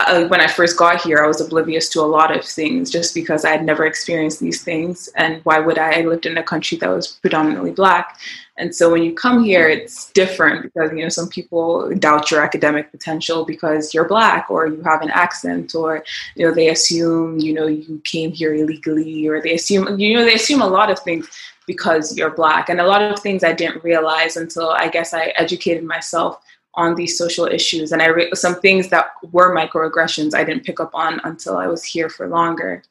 uh, 0.00 0.26
when 0.26 0.40
I 0.40 0.48
first 0.48 0.76
got 0.76 1.00
here, 1.02 1.22
I 1.22 1.28
was 1.28 1.40
oblivious 1.40 1.88
to 1.90 2.00
a 2.00 2.02
lot 2.02 2.36
of 2.36 2.44
things 2.44 2.90
just 2.90 3.14
because 3.14 3.44
I 3.44 3.50
had 3.50 3.64
never 3.64 3.86
experienced 3.86 4.40
these 4.40 4.62
things. 4.62 5.08
And 5.16 5.40
why 5.44 5.60
would 5.60 5.78
I? 5.78 6.00
I 6.00 6.02
lived 6.02 6.26
in 6.26 6.36
a 6.36 6.42
country 6.42 6.76
that 6.78 6.88
was 6.88 7.06
predominantly 7.06 7.70
black. 7.70 8.18
And 8.56 8.74
so 8.74 8.90
when 8.90 9.04
you 9.04 9.14
come 9.14 9.44
here, 9.44 9.68
it's 9.68 10.10
different 10.12 10.62
because, 10.62 10.90
you 10.92 11.02
know, 11.02 11.08
some 11.08 11.28
people 11.28 11.94
doubt 11.94 12.30
your 12.30 12.42
academic 12.42 12.90
potential 12.90 13.44
because 13.44 13.94
you're 13.94 14.08
black 14.08 14.50
or 14.50 14.66
you 14.66 14.82
have 14.82 15.02
an 15.02 15.10
accent 15.10 15.74
or, 15.76 16.04
you 16.34 16.46
know, 16.46 16.52
they 16.52 16.68
assume, 16.68 17.38
you 17.38 17.52
know, 17.52 17.66
you 17.66 18.00
came 18.04 18.32
here 18.32 18.52
illegally 18.52 19.28
or 19.28 19.40
they 19.40 19.54
assume, 19.54 19.98
you 19.98 20.14
know, 20.14 20.24
they 20.24 20.34
assume 20.34 20.60
a 20.60 20.66
lot 20.66 20.90
of 20.90 20.98
things 21.00 21.28
because 21.66 22.16
you're 22.16 22.34
black. 22.34 22.68
And 22.68 22.80
a 22.80 22.86
lot 22.86 23.02
of 23.02 23.20
things 23.20 23.44
I 23.44 23.52
didn't 23.52 23.84
realize 23.84 24.36
until 24.36 24.70
I 24.70 24.88
guess 24.88 25.14
I 25.14 25.32
educated 25.36 25.84
myself 25.84 26.40
on 26.76 26.94
these 26.94 27.16
social 27.16 27.46
issues. 27.46 27.92
And 27.92 28.02
I 28.02 28.06
re- 28.06 28.30
some 28.34 28.60
things 28.60 28.88
that 28.88 29.06
were 29.32 29.54
microaggressions 29.54 30.34
I 30.34 30.44
didn't 30.44 30.64
pick 30.64 30.80
up 30.80 30.94
on 30.94 31.20
until 31.24 31.56
I 31.56 31.66
was 31.66 31.84
here 31.84 32.08
for 32.08 32.28
longer. 32.28 32.82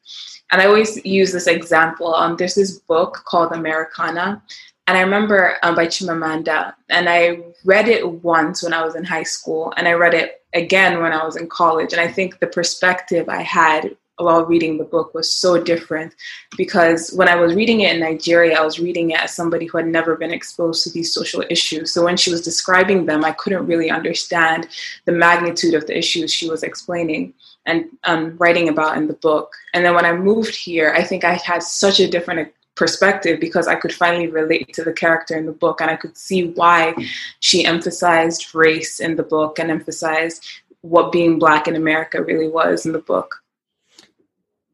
And 0.52 0.60
I 0.60 0.66
always 0.66 1.04
use 1.04 1.32
this 1.32 1.46
example. 1.46 2.14
Um, 2.14 2.36
there's 2.36 2.54
this 2.54 2.78
book 2.78 3.22
called 3.24 3.52
Americanah 3.52 4.42
and 4.86 4.98
I 4.98 5.00
remember 5.00 5.56
um, 5.62 5.74
by 5.74 5.86
Chimamanda, 5.86 6.74
and 6.90 7.08
I 7.08 7.38
read 7.64 7.88
it 7.88 8.06
once 8.22 8.62
when 8.62 8.74
I 8.74 8.84
was 8.84 8.96
in 8.96 9.04
high 9.04 9.22
school, 9.22 9.72
and 9.76 9.88
I 9.88 9.92
read 9.92 10.12
it 10.12 10.42
again 10.52 11.00
when 11.00 11.12
I 11.12 11.24
was 11.24 11.36
in 11.36 11.48
college. 11.48 11.92
And 11.92 12.00
I 12.00 12.08
think 12.08 12.38
the 12.38 12.46
perspective 12.46 13.28
I 13.28 13.42
had 13.42 13.96
while 14.16 14.44
reading 14.44 14.78
the 14.78 14.84
book 14.84 15.12
was 15.12 15.32
so 15.32 15.60
different 15.62 16.14
because 16.56 17.10
when 17.14 17.28
I 17.28 17.34
was 17.34 17.54
reading 17.54 17.80
it 17.80 17.94
in 17.94 18.00
Nigeria, 18.00 18.58
I 18.58 18.64
was 18.64 18.78
reading 18.78 19.10
it 19.10 19.20
as 19.20 19.34
somebody 19.34 19.66
who 19.66 19.78
had 19.78 19.88
never 19.88 20.16
been 20.16 20.32
exposed 20.32 20.84
to 20.84 20.90
these 20.90 21.12
social 21.12 21.42
issues. 21.50 21.92
So 21.92 22.04
when 22.04 22.16
she 22.16 22.30
was 22.30 22.42
describing 22.42 23.06
them, 23.06 23.24
I 23.24 23.32
couldn't 23.32 23.66
really 23.66 23.90
understand 23.90 24.68
the 25.04 25.12
magnitude 25.12 25.74
of 25.74 25.86
the 25.86 25.98
issues 25.98 26.32
she 26.32 26.48
was 26.48 26.62
explaining 26.62 27.34
and 27.66 27.86
um, 28.04 28.36
writing 28.38 28.68
about 28.68 28.96
in 28.96 29.08
the 29.08 29.14
book. 29.14 29.52
And 29.72 29.84
then 29.84 29.94
when 29.94 30.04
I 30.04 30.12
moved 30.12 30.54
here, 30.54 30.94
I 30.96 31.02
think 31.02 31.24
I 31.24 31.34
had 31.34 31.62
such 31.62 31.98
a 31.98 32.08
different 32.08 32.52
perspective 32.76 33.40
because 33.40 33.68
I 33.68 33.76
could 33.76 33.92
finally 33.92 34.26
relate 34.28 34.72
to 34.74 34.84
the 34.84 34.92
character 34.92 35.36
in 35.36 35.46
the 35.46 35.52
book 35.52 35.80
and 35.80 35.90
I 35.90 35.96
could 35.96 36.16
see 36.16 36.48
why 36.50 36.94
she 37.40 37.64
emphasized 37.64 38.54
race 38.54 39.00
in 39.00 39.16
the 39.16 39.22
book 39.22 39.58
and 39.58 39.70
emphasized 39.70 40.44
what 40.82 41.12
being 41.12 41.38
black 41.38 41.66
in 41.66 41.76
America 41.76 42.22
really 42.22 42.48
was 42.48 42.84
in 42.84 42.92
the 42.92 42.98
book. 42.98 43.43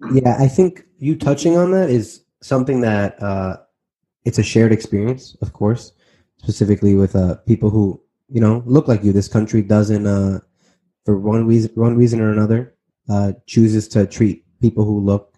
Yeah, 0.08 0.36
I 0.38 0.48
think 0.48 0.84
you 0.98 1.16
touching 1.16 1.56
on 1.56 1.72
that 1.72 1.90
is 1.90 2.24
something 2.40 2.80
that 2.80 3.22
uh, 3.22 3.58
it's 4.24 4.38
a 4.38 4.42
shared 4.42 4.72
experience, 4.72 5.36
of 5.42 5.52
course, 5.52 5.92
specifically 6.38 6.94
with 6.94 7.16
uh, 7.16 7.36
people 7.46 7.70
who 7.70 8.00
you 8.28 8.40
know 8.40 8.62
look 8.66 8.88
like 8.88 9.04
you. 9.04 9.12
This 9.12 9.28
country 9.28 9.62
doesn't, 9.62 10.06
uh, 10.06 10.40
for 11.04 11.18
one 11.18 11.46
reason, 11.46 11.70
one 11.74 11.96
reason 11.96 12.20
or 12.20 12.32
another, 12.32 12.74
uh, 13.08 13.32
chooses 13.46 13.88
to 13.88 14.06
treat 14.06 14.44
people 14.60 14.84
who 14.84 15.00
look 15.00 15.34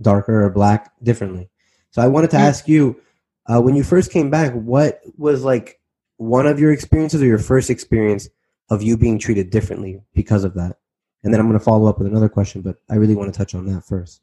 darker 0.00 0.44
or 0.44 0.50
black 0.50 0.92
differently. 1.02 1.50
So 1.90 2.02
I 2.02 2.08
wanted 2.08 2.30
to 2.30 2.38
ask 2.38 2.68
you, 2.68 3.00
uh, 3.46 3.60
when 3.60 3.76
you 3.76 3.84
first 3.84 4.10
came 4.10 4.30
back, 4.30 4.52
what 4.54 5.00
was 5.18 5.44
like 5.44 5.80
one 6.16 6.46
of 6.46 6.60
your 6.60 6.72
experiences 6.72 7.22
or 7.22 7.26
your 7.26 7.38
first 7.38 7.70
experience 7.70 8.28
of 8.70 8.82
you 8.82 8.96
being 8.96 9.18
treated 9.18 9.50
differently 9.50 10.00
because 10.14 10.44
of 10.44 10.54
that? 10.54 10.78
And 11.24 11.32
then 11.32 11.40
I'm 11.40 11.46
going 11.46 11.58
to 11.58 11.64
follow 11.64 11.88
up 11.88 11.98
with 11.98 12.08
another 12.08 12.28
question, 12.28 12.62
but 12.62 12.76
I 12.90 12.96
really 12.96 13.14
want 13.14 13.32
to 13.32 13.36
touch 13.36 13.54
on 13.54 13.66
that 13.66 13.84
first. 13.84 14.22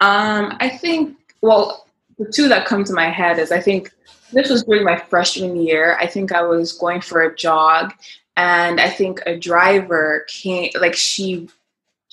Um, 0.00 0.56
I 0.60 0.68
think, 0.68 1.16
well, 1.40 1.86
the 2.18 2.30
two 2.30 2.48
that 2.48 2.66
come 2.66 2.84
to 2.84 2.92
my 2.92 3.10
head 3.10 3.38
is 3.38 3.52
I 3.52 3.60
think 3.60 3.92
this 4.32 4.50
was 4.50 4.64
during 4.64 4.84
my 4.84 4.98
freshman 4.98 5.56
year. 5.56 5.96
I 6.00 6.06
think 6.06 6.32
I 6.32 6.42
was 6.42 6.72
going 6.72 7.00
for 7.00 7.22
a 7.22 7.34
jog, 7.36 7.92
and 8.36 8.80
I 8.80 8.88
think 8.88 9.22
a 9.26 9.38
driver 9.38 10.26
came, 10.28 10.70
like 10.80 10.94
she 10.94 11.48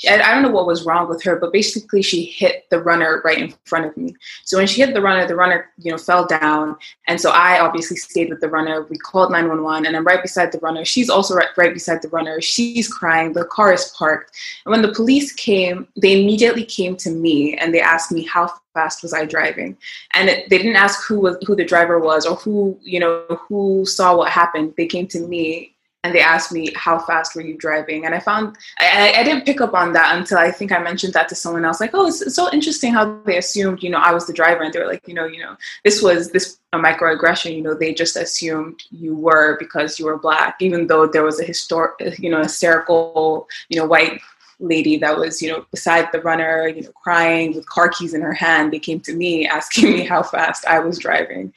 I 0.10 0.34
don't 0.34 0.42
know 0.42 0.50
what 0.50 0.66
was 0.66 0.86
wrong 0.86 1.08
with 1.08 1.22
her, 1.24 1.36
but 1.36 1.54
basically 1.54 2.02
she 2.02 2.26
hit 2.26 2.66
the 2.72 2.80
runner 2.80 3.22
right 3.24 3.38
in 3.38 3.54
front 3.66 3.86
of 3.86 3.96
me. 3.96 4.16
So 4.44 4.58
when 4.58 4.66
she 4.66 4.82
hit 4.82 4.96
the 4.96 5.02
runner, 5.02 5.28
the 5.28 5.36
runner, 5.36 5.70
you 5.78 5.92
know, 5.92 5.98
fell 5.98 6.26
down. 6.26 6.76
And 7.08 7.22
so 7.22 7.30
I 7.30 7.60
obviously 7.60 7.98
stayed 7.98 8.30
with 8.30 8.42
the 8.42 8.50
runner. 8.50 8.88
We 8.90 8.98
called 8.98 9.32
911 9.32 9.86
and 9.86 9.96
I'm 9.96 10.06
right 10.06 10.22
beside 10.22 10.52
the 10.52 10.60
runner. 10.60 10.86
She's 10.86 11.10
also 11.10 11.36
right, 11.36 11.50
right 11.56 11.74
beside 11.74 12.02
the 12.02 12.10
runner. 12.10 12.42
She's 12.42 12.88
crying. 12.88 13.34
The 13.34 13.46
car 13.46 13.74
is 13.74 13.94
parked. 13.98 14.36
And 14.66 14.72
when 14.72 14.82
the 14.82 14.94
police 14.94 15.34
came, 15.34 15.88
they 15.96 16.20
immediately 16.20 16.66
came 16.66 16.96
to 16.98 17.12
me 17.12 17.56
and 17.58 17.74
they 17.74 17.82
asked 17.82 18.12
me 18.12 18.26
how 18.26 18.52
fast 18.74 19.04
was 19.04 19.14
I 19.14 19.26
driving. 19.26 19.78
And 20.14 20.30
it, 20.30 20.50
they 20.50 20.58
didn't 20.58 20.78
ask 20.78 21.06
who 21.06 21.20
was 21.20 21.38
who 21.46 21.56
the 21.56 21.66
driver 21.66 22.00
was 22.00 22.26
or 22.26 22.38
who, 22.38 22.80
you 22.82 23.00
know, 23.00 23.26
who 23.30 23.86
saw 23.86 24.16
what 24.16 24.32
happened. 24.32 24.74
They 24.78 24.88
came 24.88 25.08
to 25.08 25.20
me 25.28 25.76
and 26.04 26.16
they 26.16 26.20
asked 26.20 26.52
me 26.52 26.72
how 26.76 26.98
fast 26.98 27.36
were 27.36 27.42
you 27.42 27.56
driving? 27.58 28.06
And 28.06 28.16
i 28.16 28.20
found 28.20 28.58
I, 28.80 29.14
I, 29.18 29.24
didn't 29.24 29.46
pick 29.46 29.62
up 29.62 29.74
on 29.74 29.94
that 29.94 30.18
until 30.18 30.38
i 30.38 30.52
think 30.52 30.72
i 30.72 30.80
mentioned 30.80 31.14
that 31.14 31.30
to 31.30 31.36
someone 31.36 31.66
else 31.66 31.80
like 31.80 31.92
oh 31.94 32.08
it's, 32.08 32.22
it's, 32.22 32.36
so 32.36 32.52
interesting 32.52 32.94
how 32.94 33.22
they 33.26 33.38
assumed 33.38 33.84
you 33.84 33.90
know 33.90 34.00
i 34.00 34.12
was 34.12 34.26
the 34.28 34.34
driver. 34.34 34.64
And 34.64 34.74
they 34.74 34.80
were 34.80 34.88
like 34.88 35.08
you 35.08 35.14
know 35.14 35.26
you 35.26 35.40
know 35.40 35.56
this 35.84 36.02
was 36.02 36.32
this 36.32 36.58
a 36.74 36.78
microaggression 36.78 37.56
you 37.56 37.62
know 37.62 37.74
they 37.74 37.94
just 37.94 38.16
assumed 38.16 38.82
you 38.92 39.16
were 39.16 39.58
because 39.60 40.00
you 40.00 40.06
were 40.06 40.18
black 40.18 40.56
even 40.60 40.88
though 40.88 41.06
there 41.06 41.24
was 41.24 41.40
a 41.40 41.46
historic 41.46 41.94
you 42.18 42.30
know 42.30 42.42
hysterical 42.42 43.48
you 43.70 43.80
know 43.80 43.86
white 43.86 44.22
lady 44.60 44.96
that 44.98 45.18
was 45.18 45.42
you 45.42 45.50
know 45.52 45.66
beside 45.72 46.08
the 46.12 46.22
runner 46.22 46.68
you 46.68 46.84
know 46.84 46.92
crying 46.92 47.54
with 47.56 47.68
car 47.68 47.90
keys 47.90 48.14
in 48.14 48.22
her 48.22 48.34
hand. 48.34 48.72
They 48.72 48.80
came 48.80 49.00
to 49.02 49.14
me 49.14 49.48
asking 49.48 49.92
me 49.92 50.06
how 50.06 50.24
fast 50.24 50.66
i 50.66 50.80
was 50.80 51.00
driving. 51.00 51.54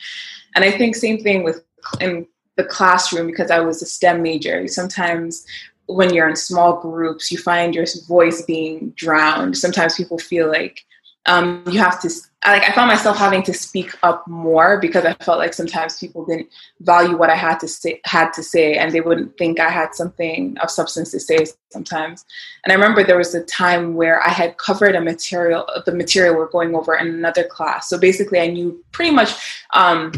And 0.55 0.65
i 0.65 0.71
think 0.71 0.97
same 0.97 1.23
thing 1.23 1.45
with 1.45 1.63
in 2.01 2.27
the 2.57 2.65
classroom 2.65 3.27
because 3.27 3.51
I 3.51 3.61
was 3.61 3.83
a 3.83 3.87
STEM 3.87 4.23
major. 4.23 4.67
Sometimes 4.69 5.45
when 5.87 6.15
you're 6.15 6.29
in 6.29 6.37
small 6.37 6.81
groups, 6.81 7.31
you 7.31 7.39
find 7.39 7.75
your 7.75 7.87
voice 8.07 8.43
being 8.43 8.91
drowned. 8.91 9.57
Sometimes 9.57 9.97
people 9.97 10.19
feel 10.19 10.49
like 10.49 10.85
um, 11.27 11.65
you 11.71 11.79
have 11.79 12.01
to. 12.03 12.11
Like 12.47 12.69
I 12.69 12.73
found 12.73 12.89
myself 12.89 13.17
having 13.17 13.43
to 13.45 13.55
speak 13.55 13.97
up 14.03 14.29
more 14.29 14.79
because 14.79 15.07
I 15.07 15.15
felt 15.15 15.39
like 15.39 15.55
sometimes 15.55 15.99
people 15.99 16.27
didn't 16.27 16.49
value 16.81 17.17
what 17.17 17.31
I 17.31 17.37
had 17.37 17.59
to 17.61 17.69
say, 17.69 18.03
had 18.05 18.33
to 18.35 18.43
say, 18.43 18.75
and 18.75 18.93
they 18.93 19.01
wouldn't 19.01 19.39
think 19.39 19.59
I 19.59 19.71
had 19.71 19.95
something 19.95 20.59
of 20.59 20.71
substance 20.71 21.11
to 21.13 21.21
say 21.21 21.47
sometimes. 21.71 22.27
And 22.63 22.73
I 22.73 22.75
remember 22.75 23.03
there 23.03 23.17
was 23.17 23.35
a 23.35 23.43
time 23.45 23.95
where 23.95 24.23
I 24.23 24.29
had 24.29 24.59
covered 24.59 24.95
a 24.95 25.01
material, 25.01 25.67
the 25.87 25.95
material 25.95 26.37
we're 26.37 26.51
going 26.51 26.75
over 26.75 26.95
in 26.95 27.07
another 27.07 27.45
class. 27.45 27.89
So 27.89 27.99
basically, 27.99 28.41
I 28.41 28.49
knew 28.49 28.85
pretty 28.93 29.13
much 29.13 29.65
um, 29.73 30.13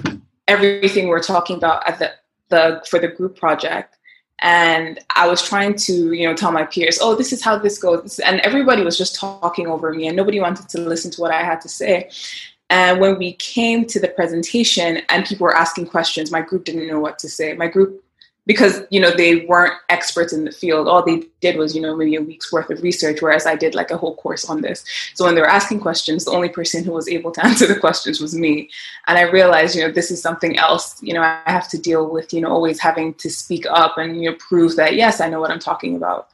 everything 0.49 1.07
we're 1.07 1.23
talking 1.23 1.57
about 1.57 1.87
at 1.89 2.01
the 2.01 2.13
the 2.49 2.83
for 2.89 2.99
the 2.99 3.09
group 3.09 3.37
project. 3.37 3.97
And 4.43 4.99
i 5.17 5.27
was 5.27 5.43
trying 5.43 5.77
to 5.87 6.13
you 6.13 6.29
know 6.29 6.35
tell 6.35 6.53
my 6.53 6.65
peers 6.65 6.99
oh 7.01 7.15
this 7.15 7.33
is 7.33 7.43
how 7.43 7.59
this 7.59 7.79
goes. 7.79 8.19
And 8.19 8.41
everybody 8.41 8.83
was 8.83 8.99
just 8.99 9.15
talking 9.17 9.67
over 9.67 9.93
me 9.93 10.09
and 10.09 10.17
nobody 10.17 10.41
wanted 10.41 10.69
to 10.69 10.81
listen 10.81 11.11
to 11.13 11.21
what 11.21 11.33
i 11.33 11.43
had 11.43 11.61
to 11.63 11.69
say. 11.69 12.11
And 12.69 13.01
when 13.01 13.17
we 13.17 13.35
came 13.35 13.87
to 13.87 14.01
the 14.01 14.09
presentation 14.09 15.01
and 15.09 15.25
people 15.25 15.45
were 15.45 15.57
asking 15.57 15.87
questions 15.87 16.31
my 16.31 16.43
group 16.43 16.65
didn't 16.65 16.89
know 16.89 17.01
what 17.01 17.19
to 17.21 17.29
say. 17.29 17.55
My 17.55 17.69
group 17.69 18.05
because 18.47 18.83
you 18.91 19.01
know 19.01 19.11
they 19.11 19.45
weren't 19.47 19.75
experts 19.89 20.33
in 20.33 20.45
the 20.45 20.53
field. 20.53 20.89
All 20.89 21.05
they 21.05 21.25
did 21.41 21.57
was 21.57 21.75
you 21.75 21.83
know 21.83 21.97
maybe 21.97 22.15
a 22.15 22.23
week's 22.23 22.53
worth 22.53 22.71
of 22.71 22.83
research 22.83 23.21
whereas 23.21 23.47
i 23.47 23.57
did 23.57 23.75
like 23.75 23.91
a 23.91 23.97
whole 23.97 24.17
course 24.17 24.49
on 24.49 24.63
this. 24.63 24.85
So 25.15 25.25
when 25.25 25.35
they 25.35 25.41
were 25.41 25.51
asking 25.51 25.81
questions 25.81 26.25
the 26.25 26.31
only 26.31 26.49
person 26.49 26.85
who 26.85 26.93
was 26.93 27.09
able 27.09 27.33
to 27.33 27.45
answer 27.47 27.67
the 27.67 27.79
questions 27.79 28.21
was 28.21 28.35
me. 28.35 28.71
And 29.09 29.19
i 29.19 29.23
realized 29.23 29.77
you 29.77 29.83
know 29.83 29.91
this 29.91 30.11
is 30.11 30.23
something 30.23 30.57
else 30.57 31.03
you 31.03 31.13
know 31.13 31.23
i 31.23 31.43
have 31.47 31.69
to 31.71 31.79
deal 31.79 32.09
with 32.09 32.33
you 32.33 32.41
know 32.41 32.51
always 32.51 32.81
having 32.81 33.15
to 33.15 33.29
speak 33.29 33.67
up 33.69 33.99
and 33.99 34.23
you 34.23 34.31
know 34.31 34.37
prove 34.39 34.77
that 34.77 34.95
yes 34.95 35.21
i 35.21 35.29
know 35.29 35.41
what 35.41 35.51
i'm 35.51 35.59
talking 35.59 35.97
about. 35.97 36.29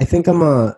I 0.00 0.04
think 0.04 0.26
i'm 0.28 0.42
a 0.42 0.76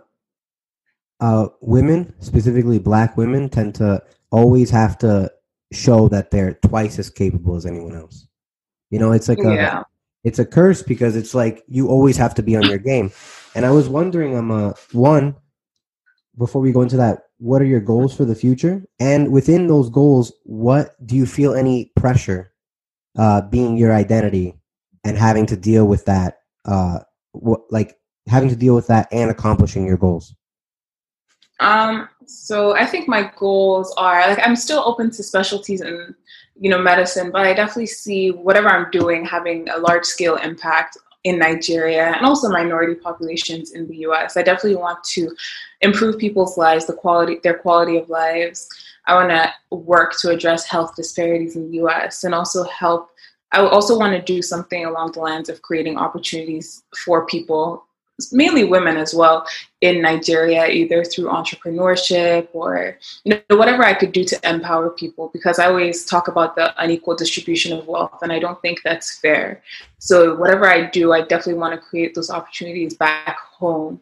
uh, 1.21 1.49
women 1.61 2.13
specifically 2.21 2.79
black 2.79 3.17
women 3.17 3.49
tend 3.49 3.75
to 3.77 4.03
always 4.31 4.69
have 4.71 4.99
to 4.99 5.31
show 5.73 6.09
that 6.09 6.31
they're 6.31 6.55
twice 6.55 6.99
as 6.99 7.09
capable 7.09 7.57
as 7.57 7.65
anyone 7.65 7.95
else. 7.95 8.27
You 8.91 8.99
know 8.99 9.13
it's 9.13 9.29
like 9.29 9.39
a, 9.39 9.55
yeah 9.55 9.83
it's 10.25 10.39
a 10.39 10.45
curse 10.45 10.83
because 10.83 11.17
it's 11.17 11.35
like 11.35 11.63
you 11.69 11.89
always 11.89 12.17
have 12.17 12.35
to 12.35 12.43
be 12.43 12.57
on 12.57 12.65
your 12.65 12.79
game. 12.79 13.13
And 13.55 13.65
I 13.65 13.71
was 13.71 13.89
wondering, 13.89 14.37
um, 14.37 14.51
uh, 14.51 14.73
one, 14.93 15.37
before 16.37 16.61
we 16.61 16.73
go 16.73 16.83
into 16.83 16.97
that, 16.97 17.25
what 17.39 17.63
are 17.63 17.67
your 17.67 17.81
goals 17.81 18.17
for 18.17 18.25
the 18.25 18.35
future? 18.35 18.83
And 18.99 19.31
within 19.31 19.67
those 19.67 19.91
goals, 19.91 20.33
what 20.45 20.95
do 21.07 21.15
you 21.15 21.27
feel 21.27 21.55
any 21.55 21.93
pressure 21.95 22.53
uh, 23.17 23.43
being 23.43 23.77
your 23.77 23.93
identity 23.93 24.55
and 25.05 25.17
having 25.17 25.47
to 25.47 25.57
deal 25.57 25.87
with 25.87 26.07
that? 26.07 26.39
Uh, 26.65 27.01
what, 27.33 27.61
like 27.71 27.97
having 28.27 28.49
to 28.49 28.57
deal 28.57 28.75
with 28.75 28.87
that 28.87 29.09
and 29.13 29.31
accomplishing 29.31 29.87
your 29.87 29.99
goals? 29.99 30.35
Um, 31.61 32.09
so 32.27 32.75
I 32.75 32.87
think 32.87 33.09
my 33.09 33.31
goals 33.37 33.95
are 33.97 34.27
like 34.27 34.41
I'm 34.45 34.57
still 34.57 34.83
open 34.85 35.11
to 35.11 35.23
specialties 35.23 35.83
in 35.83 36.15
you 36.57 36.71
know 36.71 36.79
medicine, 36.79 37.31
but 37.31 37.47
I 37.47 37.53
definitely 37.53 37.87
see 37.87 38.31
whatever 38.31 38.69
I'm 38.69 38.91
doing 38.91 39.25
having 39.25 39.69
a 39.69 39.79
large 39.79 40.05
scale 40.05 40.37
impact 40.37 40.97
in 41.25 41.39
Nigeria 41.39 42.13
and 42.15 42.27
also 42.27 42.51
minority 42.51 42.95
populations 42.95 43.73
in 43.73 43.89
the 43.89 43.97
US. 44.09 44.37
I 44.37 44.43
definitely 44.43 44.77
want 44.77 45.03
to 45.05 45.35
improve 45.81 46.19
people's 46.19 46.57
lives, 46.59 46.87
the 46.87 46.93
quality 46.93 47.41
their 47.43 47.59
quality 47.59 47.97
of 47.97 48.09
lives. 48.09 48.69
I 49.07 49.15
want 49.15 49.31
to 49.31 49.53
work 49.77 50.17
to 50.21 50.31
address 50.31 50.65
health 50.65 50.95
disparities 50.97 51.57
in 51.57 51.71
the 51.71 51.79
US 51.79 52.25
and 52.25 52.35
also 52.35 52.65
help 52.65 53.11
I 53.53 53.61
also 53.61 53.97
want 53.97 54.13
to 54.15 54.21
do 54.21 54.43
something 54.43 54.85
along 54.85 55.13
the 55.13 55.21
lines 55.21 55.49
of 55.49 55.63
creating 55.63 55.97
opportunities 55.97 56.83
for 57.05 57.25
people 57.27 57.87
mainly 58.33 58.65
women 58.65 58.97
as 58.97 59.15
well 59.15 59.47
in 59.81 60.01
Nigeria, 60.01 60.67
either 60.69 61.05
through 61.05 61.27
entrepreneurship 61.27 62.49
or 62.53 62.97
you 63.25 63.41
know 63.51 63.57
whatever 63.57 63.85
I 63.85 63.95
could 63.95 64.13
do 64.13 64.25
to 64.25 64.49
empower 64.49 64.91
people. 64.91 65.31
Because 65.33 65.59
I 65.59 65.67
always 65.67 66.05
talk 66.05 66.29
about 66.29 66.57
the 66.57 66.75
unequal 66.83 67.17
distribution 67.17 67.77
of 67.77 67.87
wealth, 67.87 68.23
and 68.23 68.33
I 68.33 68.39
don't 68.39 68.61
think 68.63 68.81
that's 68.83 69.19
fair. 69.19 69.63
So 69.99 70.37
whatever 70.37 70.67
I 70.67 70.89
do, 70.91 71.13
I 71.13 71.23
definitely 71.23 71.61
want 71.61 71.75
to 71.75 71.87
create 71.87 72.15
those 72.15 72.31
opportunities 72.31 72.95
back 72.95 73.39
home. 73.39 74.01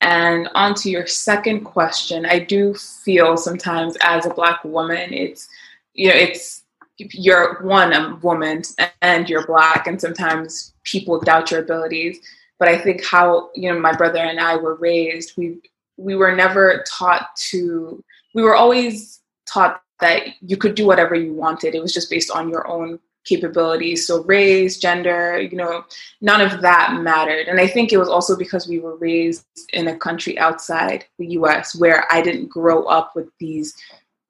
And 0.00 0.48
on 0.54 0.74
to 0.76 0.90
your 0.90 1.06
second 1.06 1.64
question, 1.64 2.24
I 2.24 2.38
do 2.38 2.74
feel 2.74 3.36
sometimes 3.36 3.96
as 4.00 4.26
a 4.26 4.34
black 4.34 4.62
woman, 4.64 5.12
it's 5.12 5.48
you 5.94 6.08
know 6.08 6.14
it's 6.14 6.62
you're 6.98 7.62
one 7.62 7.92
a 7.92 8.16
woman 8.16 8.62
and 9.02 9.28
you're 9.28 9.46
black 9.46 9.86
and 9.86 10.00
sometimes 10.00 10.74
people 10.82 11.20
doubt 11.20 11.50
your 11.50 11.60
abilities 11.60 12.18
but 12.58 12.68
I 12.68 12.78
think 12.78 13.04
how 13.04 13.50
you 13.54 13.72
know 13.72 13.78
my 13.78 13.94
brother 13.94 14.18
and 14.18 14.40
I 14.40 14.56
were 14.56 14.74
raised, 14.74 15.34
we 15.36 15.58
we 15.96 16.14
were 16.14 16.34
never 16.34 16.84
taught 16.88 17.28
to. 17.50 18.02
We 18.34 18.42
were 18.42 18.54
always 18.54 19.20
taught 19.46 19.82
that 20.00 20.28
you 20.40 20.56
could 20.56 20.74
do 20.74 20.86
whatever 20.86 21.14
you 21.14 21.32
wanted. 21.32 21.74
It 21.74 21.82
was 21.82 21.92
just 21.92 22.10
based 22.10 22.30
on 22.30 22.48
your 22.48 22.68
own 22.68 23.00
capabilities. 23.24 24.06
So 24.06 24.22
race, 24.24 24.78
gender, 24.78 25.40
you 25.40 25.56
know, 25.56 25.84
none 26.20 26.40
of 26.40 26.62
that 26.62 27.00
mattered. 27.00 27.48
And 27.48 27.60
I 27.60 27.66
think 27.66 27.92
it 27.92 27.98
was 27.98 28.08
also 28.08 28.36
because 28.36 28.66
we 28.66 28.78
were 28.78 28.96
raised 28.96 29.44
in 29.72 29.88
a 29.88 29.96
country 29.96 30.38
outside 30.38 31.04
the 31.18 31.26
U.S. 31.32 31.76
where 31.76 32.10
I 32.10 32.22
didn't 32.22 32.48
grow 32.48 32.84
up 32.84 33.14
with 33.14 33.28
these 33.38 33.74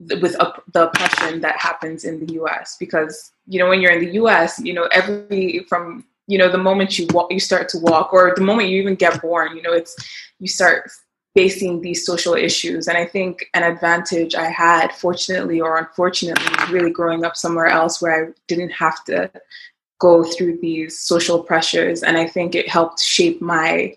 with 0.01 0.37
the 0.73 0.89
oppression 0.89 1.41
that 1.41 1.59
happens 1.59 2.05
in 2.05 2.25
the 2.25 2.35
US 2.35 2.77
because 2.79 3.33
you 3.49 3.59
know 3.59 3.69
when 3.69 3.81
you're 3.81 3.91
in 3.91 4.05
the 4.05 4.13
US 4.13 4.61
you 4.61 4.73
know 4.73 4.89
every 4.93 5.67
from 5.69 6.05
you 6.29 6.39
know 6.39 6.49
the 6.49 6.59
moment 6.59 6.99
you 6.99 7.07
walk 7.13 7.33
you 7.33 7.41
start 7.41 7.69
to 7.71 7.79
walk 7.79 8.13
or 8.13 8.33
the 8.37 8.43
moment 8.43 8.69
you 8.69 8.81
even 8.81 8.95
get 8.95 9.21
born 9.21 9.57
you 9.57 9.63
know 9.63 9.73
it's 9.73 9.97
you 10.39 10.47
start 10.47 10.89
facing 11.35 11.81
these 11.81 12.05
social 12.05 12.35
issues. 12.35 12.89
And 12.89 12.97
i 12.97 13.05
think 13.05 13.47
an 13.55 13.63
advantage 13.63 14.35
i 14.35 14.49
had 14.49 14.93
fortunately 14.93 15.61
or 15.61 15.79
unfortunately 15.79 16.53
really 16.73 16.91
growing 16.91 17.25
up 17.25 17.37
somewhere 17.37 17.67
else 17.67 18.01
where 18.01 18.15
i 18.29 18.33
didn't 18.47 18.71
have 18.71 19.05
to 19.05 19.31
go 20.01 20.23
through 20.23 20.59
these 20.61 21.01
social 21.01 21.43
pressures. 21.43 22.03
And 22.03 22.17
i 22.17 22.27
think 22.27 22.55
it 22.55 22.69
helped 22.69 23.01
shape 23.01 23.41
my 23.41 23.97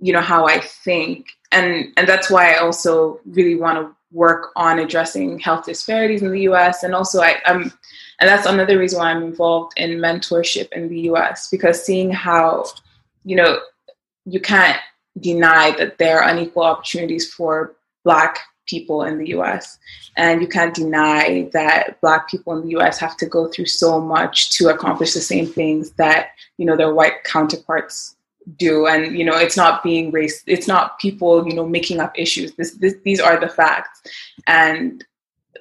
you 0.00 0.12
know 0.12 0.20
how 0.20 0.46
i 0.46 0.58
think. 0.58 1.28
And 1.52 1.92
and 1.96 2.08
that's 2.08 2.30
why 2.30 2.52
i 2.52 2.56
also 2.58 3.20
really 3.26 3.56
want 3.56 3.78
to 3.78 3.94
work 4.12 4.50
on 4.56 4.78
addressing 4.78 5.38
health 5.38 5.64
disparities 5.64 6.22
in 6.22 6.32
the 6.32 6.40
us 6.40 6.82
and 6.82 6.94
also 6.94 7.22
I, 7.22 7.36
i'm 7.46 7.72
and 8.22 8.28
that's 8.28 8.46
another 8.46 8.78
reason 8.78 9.00
why 9.00 9.10
I'm 9.10 9.24
involved 9.24 9.72
in 9.76 9.98
mentorship 9.98 10.70
in 10.70 10.88
the 10.88 11.00
US 11.10 11.48
because 11.50 11.84
seeing 11.84 12.08
how, 12.12 12.66
you 13.24 13.34
know, 13.34 13.58
you 14.26 14.38
can't 14.38 14.78
deny 15.18 15.72
that 15.72 15.98
there 15.98 16.22
are 16.22 16.30
unequal 16.30 16.62
opportunities 16.62 17.34
for 17.34 17.74
Black 18.04 18.38
people 18.68 19.02
in 19.02 19.18
the 19.18 19.30
US. 19.30 19.76
And 20.16 20.40
you 20.40 20.46
can't 20.46 20.72
deny 20.72 21.50
that 21.52 22.00
Black 22.00 22.28
people 22.28 22.52
in 22.56 22.62
the 22.62 22.78
US 22.80 22.96
have 22.98 23.16
to 23.16 23.26
go 23.26 23.48
through 23.48 23.66
so 23.66 24.00
much 24.00 24.56
to 24.56 24.68
accomplish 24.68 25.14
the 25.14 25.20
same 25.20 25.48
things 25.48 25.90
that, 25.94 26.28
you 26.58 26.64
know, 26.64 26.76
their 26.76 26.94
white 26.94 27.24
counterparts 27.24 28.14
do. 28.56 28.86
And 28.86 29.18
you 29.18 29.24
know 29.24 29.36
it's 29.36 29.56
not 29.56 29.82
being 29.82 30.12
race 30.12 30.42
it's 30.46 30.68
not 30.68 30.98
people 30.98 31.46
you 31.46 31.54
know 31.54 31.66
making 31.66 31.98
up 31.98 32.16
issues. 32.16 32.52
This, 32.52 32.74
this 32.74 32.94
these 33.02 33.18
are 33.18 33.40
the 33.40 33.48
facts. 33.48 34.00
And 34.46 35.04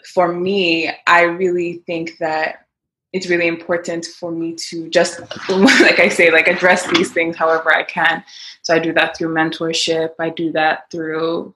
for 0.05 0.31
me, 0.31 0.91
I 1.07 1.23
really 1.23 1.83
think 1.85 2.17
that 2.19 2.65
it's 3.13 3.27
really 3.27 3.47
important 3.47 4.05
for 4.05 4.31
me 4.31 4.55
to 4.55 4.89
just, 4.89 5.19
like 5.49 5.99
I 5.99 6.09
say, 6.09 6.31
like 6.31 6.47
address 6.47 6.87
these 6.87 7.11
things 7.11 7.35
however 7.35 7.73
I 7.73 7.83
can. 7.83 8.23
So 8.61 8.73
I 8.73 8.79
do 8.79 8.93
that 8.93 9.17
through 9.17 9.33
mentorship. 9.33 10.11
I 10.19 10.29
do 10.29 10.51
that 10.53 10.89
through, 10.91 11.53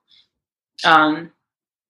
um, 0.83 1.31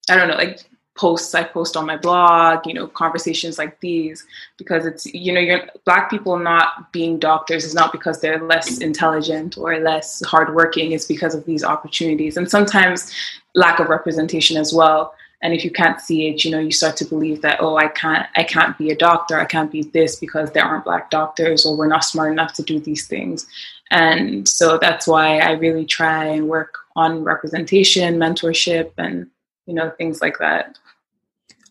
I 0.09 0.15
don't 0.15 0.27
know, 0.27 0.35
like 0.35 0.59
posts 0.95 1.35
I 1.35 1.43
post 1.43 1.75
on 1.75 1.85
my 1.85 1.97
blog, 1.97 2.65
you 2.65 2.73
know, 2.73 2.87
conversations 2.87 3.57
like 3.57 3.79
these, 3.81 4.25
because 4.57 4.85
it's, 4.85 5.05
you 5.07 5.33
know, 5.33 5.41
you're 5.41 5.67
black 5.83 6.09
people 6.09 6.37
not 6.37 6.91
being 6.93 7.19
doctors 7.19 7.65
is 7.65 7.73
not 7.73 7.91
because 7.91 8.21
they're 8.21 8.41
less 8.41 8.77
intelligent 8.77 9.57
or 9.57 9.79
less 9.79 10.23
hardworking, 10.25 10.93
it's 10.93 11.05
because 11.05 11.35
of 11.35 11.43
these 11.45 11.63
opportunities. 11.63 12.37
And 12.37 12.49
sometimes 12.49 13.11
lack 13.55 13.79
of 13.79 13.89
representation 13.89 14.57
as 14.57 14.73
well 14.73 15.13
and 15.45 15.53
if 15.53 15.63
you 15.63 15.69
can't 15.69 16.01
see 16.01 16.27
it 16.27 16.43
you 16.43 16.49
know 16.49 16.59
you 16.59 16.71
start 16.71 16.97
to 16.97 17.05
believe 17.05 17.41
that 17.43 17.57
oh 17.61 17.77
i 17.77 17.87
can't 17.87 18.27
i 18.35 18.43
can't 18.43 18.75
be 18.79 18.89
a 18.89 18.95
doctor 18.95 19.39
i 19.39 19.45
can't 19.45 19.71
be 19.71 19.83
this 19.83 20.15
because 20.15 20.51
there 20.51 20.65
aren't 20.65 20.83
black 20.83 21.11
doctors 21.11 21.65
or 21.65 21.77
we're 21.77 21.87
not 21.87 22.03
smart 22.03 22.31
enough 22.31 22.53
to 22.53 22.63
do 22.63 22.79
these 22.79 23.07
things. 23.07 23.45
And 23.91 24.49
so 24.49 24.79
that's 24.79 25.07
why 25.07 25.37
i 25.37 25.51
really 25.51 25.85
try 25.85 26.25
and 26.25 26.49
work 26.49 26.73
on 26.95 27.23
representation 27.23 28.17
mentorship 28.17 28.91
and 28.97 29.27
you 29.67 29.75
know 29.75 29.91
things 29.91 30.21
like 30.21 30.39
that. 30.39 30.79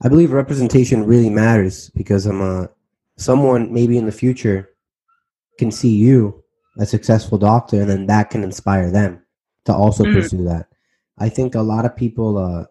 I 0.02 0.08
believe 0.08 0.30
representation 0.32 1.04
really 1.04 1.30
matters 1.30 1.90
because 1.90 2.26
i'm 2.26 2.40
a 2.40 2.70
someone 3.16 3.72
maybe 3.72 3.98
in 3.98 4.06
the 4.06 4.12
future 4.12 4.70
can 5.58 5.70
see 5.72 5.94
you 6.06 6.42
a 6.78 6.86
successful 6.86 7.38
doctor 7.38 7.80
and 7.80 7.90
then 7.90 8.06
that 8.06 8.30
can 8.30 8.42
inspire 8.44 8.90
them 8.90 9.20
to 9.64 9.72
also 9.74 10.04
mm-hmm. 10.04 10.14
pursue 10.14 10.44
that. 10.44 10.68
I 11.18 11.28
think 11.28 11.54
a 11.54 11.60
lot 11.60 11.84
of 11.84 11.96
people 11.96 12.38
uh 12.38 12.64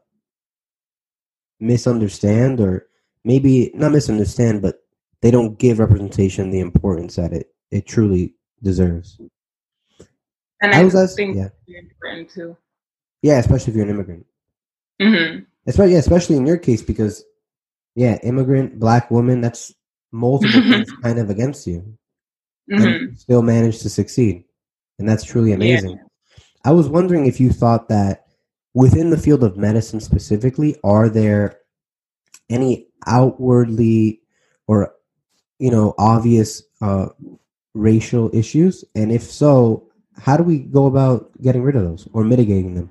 misunderstand 1.63 2.59
or 2.59 2.87
maybe 3.23 3.71
not 3.73 3.91
misunderstand, 3.91 4.61
but 4.61 4.83
they 5.21 5.31
don't 5.31 5.57
give 5.57 5.79
representation 5.79 6.51
the 6.51 6.59
importance 6.59 7.15
that 7.15 7.33
it, 7.33 7.47
it 7.71 7.87
truly 7.87 8.35
deserves. 8.61 9.19
And 10.61 10.73
I, 10.73 10.81
I 10.81 10.83
was 10.83 10.95
asking, 10.95 11.37
yeah. 11.37 11.49
too. 12.33 12.57
Yeah, 13.21 13.39
especially 13.39 13.71
if 13.71 13.75
you're 13.75 13.85
an 13.85 13.91
immigrant. 13.91 14.25
Mm-hmm. 15.01 15.43
Especially, 15.65 15.93
yeah, 15.93 15.99
especially 15.99 16.35
in 16.35 16.45
your 16.45 16.57
case, 16.57 16.81
because 16.81 17.23
yeah, 17.95 18.17
immigrant, 18.23 18.79
black 18.79 19.09
woman, 19.09 19.39
that's 19.41 19.73
multiple 20.11 20.61
things 20.61 20.91
kind 21.01 21.19
of 21.19 21.29
against 21.29 21.65
you. 21.65 21.97
Mm-hmm. 22.71 22.83
And 22.83 23.19
still 23.19 23.41
manage 23.41 23.79
to 23.79 23.89
succeed. 23.89 24.45
And 24.99 25.07
that's 25.07 25.23
truly 25.23 25.51
amazing. 25.53 25.91
Yeah. 25.91 26.41
I 26.65 26.71
was 26.71 26.87
wondering 26.87 27.25
if 27.25 27.39
you 27.39 27.51
thought 27.51 27.89
that 27.89 28.22
within 28.73 29.09
the 29.09 29.17
field 29.17 29.43
of 29.43 29.57
medicine 29.57 29.99
specifically, 29.99 30.75
are 30.83 31.09
there 31.09 31.59
any 32.49 32.87
outwardly 33.07 34.21
or 34.67 34.93
you 35.59 35.71
know 35.71 35.93
obvious 35.97 36.63
uh, 36.81 37.07
racial 37.73 38.29
issues? 38.35 38.83
And 38.95 39.11
if 39.11 39.23
so, 39.23 39.89
how 40.17 40.37
do 40.37 40.43
we 40.43 40.59
go 40.59 40.85
about 40.85 41.31
getting 41.41 41.63
rid 41.63 41.75
of 41.75 41.83
those 41.83 42.07
or 42.13 42.23
mitigating 42.23 42.75
them? 42.75 42.89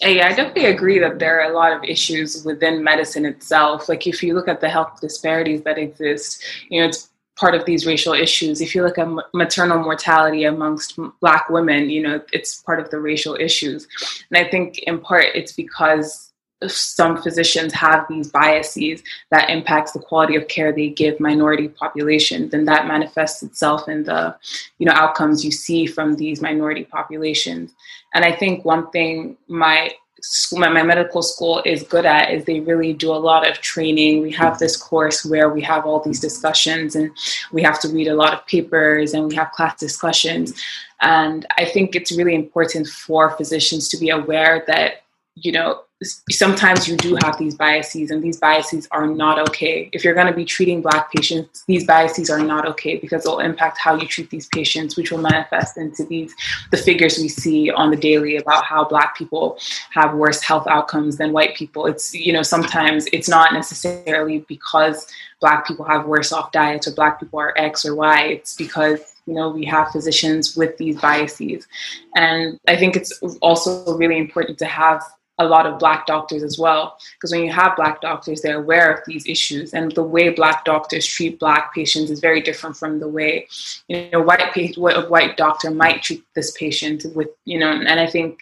Yeah, 0.00 0.28
I 0.28 0.32
definitely 0.32 0.64
agree 0.66 0.98
that 0.98 1.18
there 1.18 1.40
are 1.42 1.50
a 1.50 1.54
lot 1.54 1.72
of 1.72 1.84
issues 1.84 2.42
within 2.42 2.82
medicine 2.82 3.26
itself. 3.26 3.86
Like 3.86 4.06
if 4.06 4.22
you 4.22 4.32
look 4.34 4.48
at 4.48 4.62
the 4.62 4.68
health 4.68 4.98
disparities 5.00 5.62
that 5.64 5.76
exist, 5.76 6.42
you 6.70 6.80
know, 6.80 6.88
it's 6.88 7.09
part 7.40 7.54
of 7.54 7.64
these 7.64 7.86
racial 7.86 8.12
issues. 8.12 8.60
If 8.60 8.74
you 8.74 8.82
look 8.82 8.98
at 8.98 9.08
maternal 9.32 9.78
mortality 9.78 10.44
amongst 10.44 10.98
Black 11.20 11.48
women, 11.48 11.88
you 11.88 12.02
know, 12.02 12.20
it's 12.32 12.60
part 12.60 12.78
of 12.78 12.90
the 12.90 13.00
racial 13.00 13.34
issues. 13.34 13.88
And 14.30 14.46
I 14.46 14.48
think 14.48 14.78
in 14.80 15.00
part 15.00 15.24
it's 15.34 15.52
because 15.52 16.30
some 16.66 17.22
physicians 17.22 17.72
have 17.72 18.04
these 18.08 18.30
biases 18.30 19.02
that 19.30 19.48
impacts 19.48 19.92
the 19.92 19.98
quality 19.98 20.36
of 20.36 20.46
care 20.48 20.72
they 20.72 20.90
give 20.90 21.18
minority 21.18 21.68
populations 21.68 22.52
and 22.52 22.68
that 22.68 22.86
manifests 22.86 23.42
itself 23.42 23.88
in 23.88 24.04
the 24.04 24.36
you 24.78 24.84
know 24.84 24.92
outcomes 24.92 25.42
you 25.42 25.50
see 25.50 25.86
from 25.86 26.16
these 26.16 26.42
minority 26.42 26.84
populations 26.84 27.72
and 28.12 28.26
i 28.26 28.32
think 28.36 28.62
one 28.62 28.90
thing 28.90 29.38
my 29.48 29.90
school, 30.22 30.58
my, 30.58 30.68
my 30.68 30.82
medical 30.82 31.22
school 31.22 31.62
is 31.64 31.82
good 31.82 32.04
at 32.06 32.30
is 32.32 32.44
they 32.44 32.60
really 32.60 32.92
do 32.92 33.12
a 33.12 33.16
lot 33.16 33.48
of 33.48 33.60
training. 33.60 34.22
We 34.22 34.32
have 34.32 34.58
this 34.58 34.76
course 34.76 35.24
where 35.24 35.48
we 35.50 35.60
have 35.62 35.86
all 35.86 36.00
these 36.00 36.20
discussions 36.20 36.94
and 36.94 37.10
we 37.52 37.62
have 37.62 37.80
to 37.80 37.88
read 37.88 38.08
a 38.08 38.14
lot 38.14 38.34
of 38.34 38.46
papers 38.46 39.14
and 39.14 39.26
we 39.26 39.34
have 39.34 39.52
class 39.52 39.78
discussions. 39.78 40.52
And 41.00 41.46
I 41.56 41.64
think 41.64 41.94
it's 41.94 42.12
really 42.12 42.34
important 42.34 42.88
for 42.88 43.30
physicians 43.36 43.88
to 43.88 43.96
be 43.96 44.10
aware 44.10 44.64
that, 44.66 45.02
you 45.34 45.52
know, 45.52 45.82
sometimes 46.02 46.88
you 46.88 46.96
do 46.96 47.16
have 47.22 47.38
these 47.38 47.54
biases 47.54 48.10
and 48.10 48.22
these 48.22 48.38
biases 48.38 48.88
are 48.90 49.06
not 49.06 49.38
okay. 49.48 49.90
If 49.92 50.02
you're 50.02 50.14
going 50.14 50.28
to 50.28 50.32
be 50.32 50.46
treating 50.46 50.80
black 50.80 51.12
patients 51.12 51.64
these 51.66 51.86
biases 51.86 52.30
are 52.30 52.40
not 52.42 52.66
okay 52.66 52.96
because 52.96 53.26
it'll 53.26 53.40
impact 53.40 53.78
how 53.78 53.96
you 53.96 54.06
treat 54.06 54.30
these 54.30 54.46
patients 54.48 54.96
which 54.96 55.10
will 55.10 55.18
manifest 55.18 55.76
into 55.76 56.04
these 56.04 56.34
the 56.70 56.78
figures 56.78 57.18
we 57.18 57.28
see 57.28 57.70
on 57.70 57.90
the 57.90 57.96
daily 57.96 58.36
about 58.36 58.64
how 58.64 58.84
black 58.84 59.16
people 59.16 59.58
have 59.90 60.14
worse 60.14 60.42
health 60.42 60.66
outcomes 60.66 61.18
than 61.18 61.32
white 61.32 61.54
people. 61.54 61.86
It's 61.86 62.14
you 62.14 62.32
know 62.32 62.42
sometimes 62.42 63.06
it's 63.12 63.28
not 63.28 63.52
necessarily 63.52 64.44
because 64.48 65.06
black 65.40 65.66
people 65.66 65.84
have 65.84 66.06
worse 66.06 66.32
off 66.32 66.52
diets 66.52 66.88
or 66.88 66.92
black 66.92 67.20
people 67.20 67.38
are 67.38 67.52
x 67.58 67.84
or 67.84 67.94
y. 67.94 68.22
It's 68.22 68.56
because 68.56 69.00
you 69.26 69.34
know 69.34 69.50
we 69.50 69.66
have 69.66 69.90
physicians 69.90 70.56
with 70.56 70.78
these 70.78 70.98
biases. 71.00 71.68
And 72.16 72.58
i 72.66 72.76
think 72.76 72.96
it's 72.96 73.12
also 73.42 73.96
really 73.96 74.18
important 74.18 74.58
to 74.58 74.64
have 74.64 75.02
a 75.40 75.44
lot 75.44 75.66
of 75.66 75.78
black 75.78 76.06
doctors 76.06 76.42
as 76.42 76.58
well 76.58 76.98
because 77.14 77.32
when 77.32 77.42
you 77.42 77.50
have 77.50 77.74
black 77.74 78.00
doctors 78.02 78.42
they're 78.42 78.58
aware 78.58 78.92
of 78.92 79.00
these 79.06 79.26
issues 79.26 79.72
and 79.72 79.92
the 79.92 80.02
way 80.02 80.28
black 80.28 80.64
doctors 80.66 81.06
treat 81.06 81.40
black 81.40 81.74
patients 81.74 82.10
is 82.10 82.20
very 82.20 82.42
different 82.42 82.76
from 82.76 83.00
the 83.00 83.08
way 83.08 83.48
you 83.88 84.10
know 84.12 84.20
white 84.20 84.54
a 84.56 85.06
white 85.08 85.36
doctor 85.38 85.70
might 85.70 86.02
treat 86.02 86.22
this 86.34 86.50
patient 86.52 87.04
with 87.14 87.28
you 87.46 87.58
know 87.58 87.70
and 87.70 87.98
i 87.98 88.06
think 88.06 88.38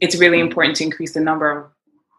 it's 0.00 0.16
really 0.16 0.40
important 0.40 0.76
to 0.76 0.84
increase 0.84 1.14
the 1.14 1.20
number 1.20 1.50
of 1.50 1.70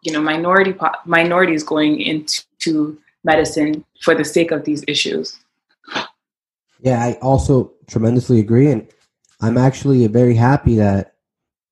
you 0.02 0.12
know 0.12 0.20
minority 0.20 0.74
minorities 1.06 1.62
going 1.62 2.00
into 2.00 2.98
medicine 3.22 3.84
for 4.00 4.16
the 4.16 4.24
sake 4.24 4.50
of 4.50 4.64
these 4.64 4.84
issues. 4.88 5.38
Yeah 6.80 7.00
i 7.00 7.12
also 7.22 7.72
tremendously 7.86 8.40
agree 8.40 8.68
and 8.72 8.88
i'm 9.40 9.56
actually 9.56 10.04
very 10.08 10.34
happy 10.34 10.74
that 10.76 11.14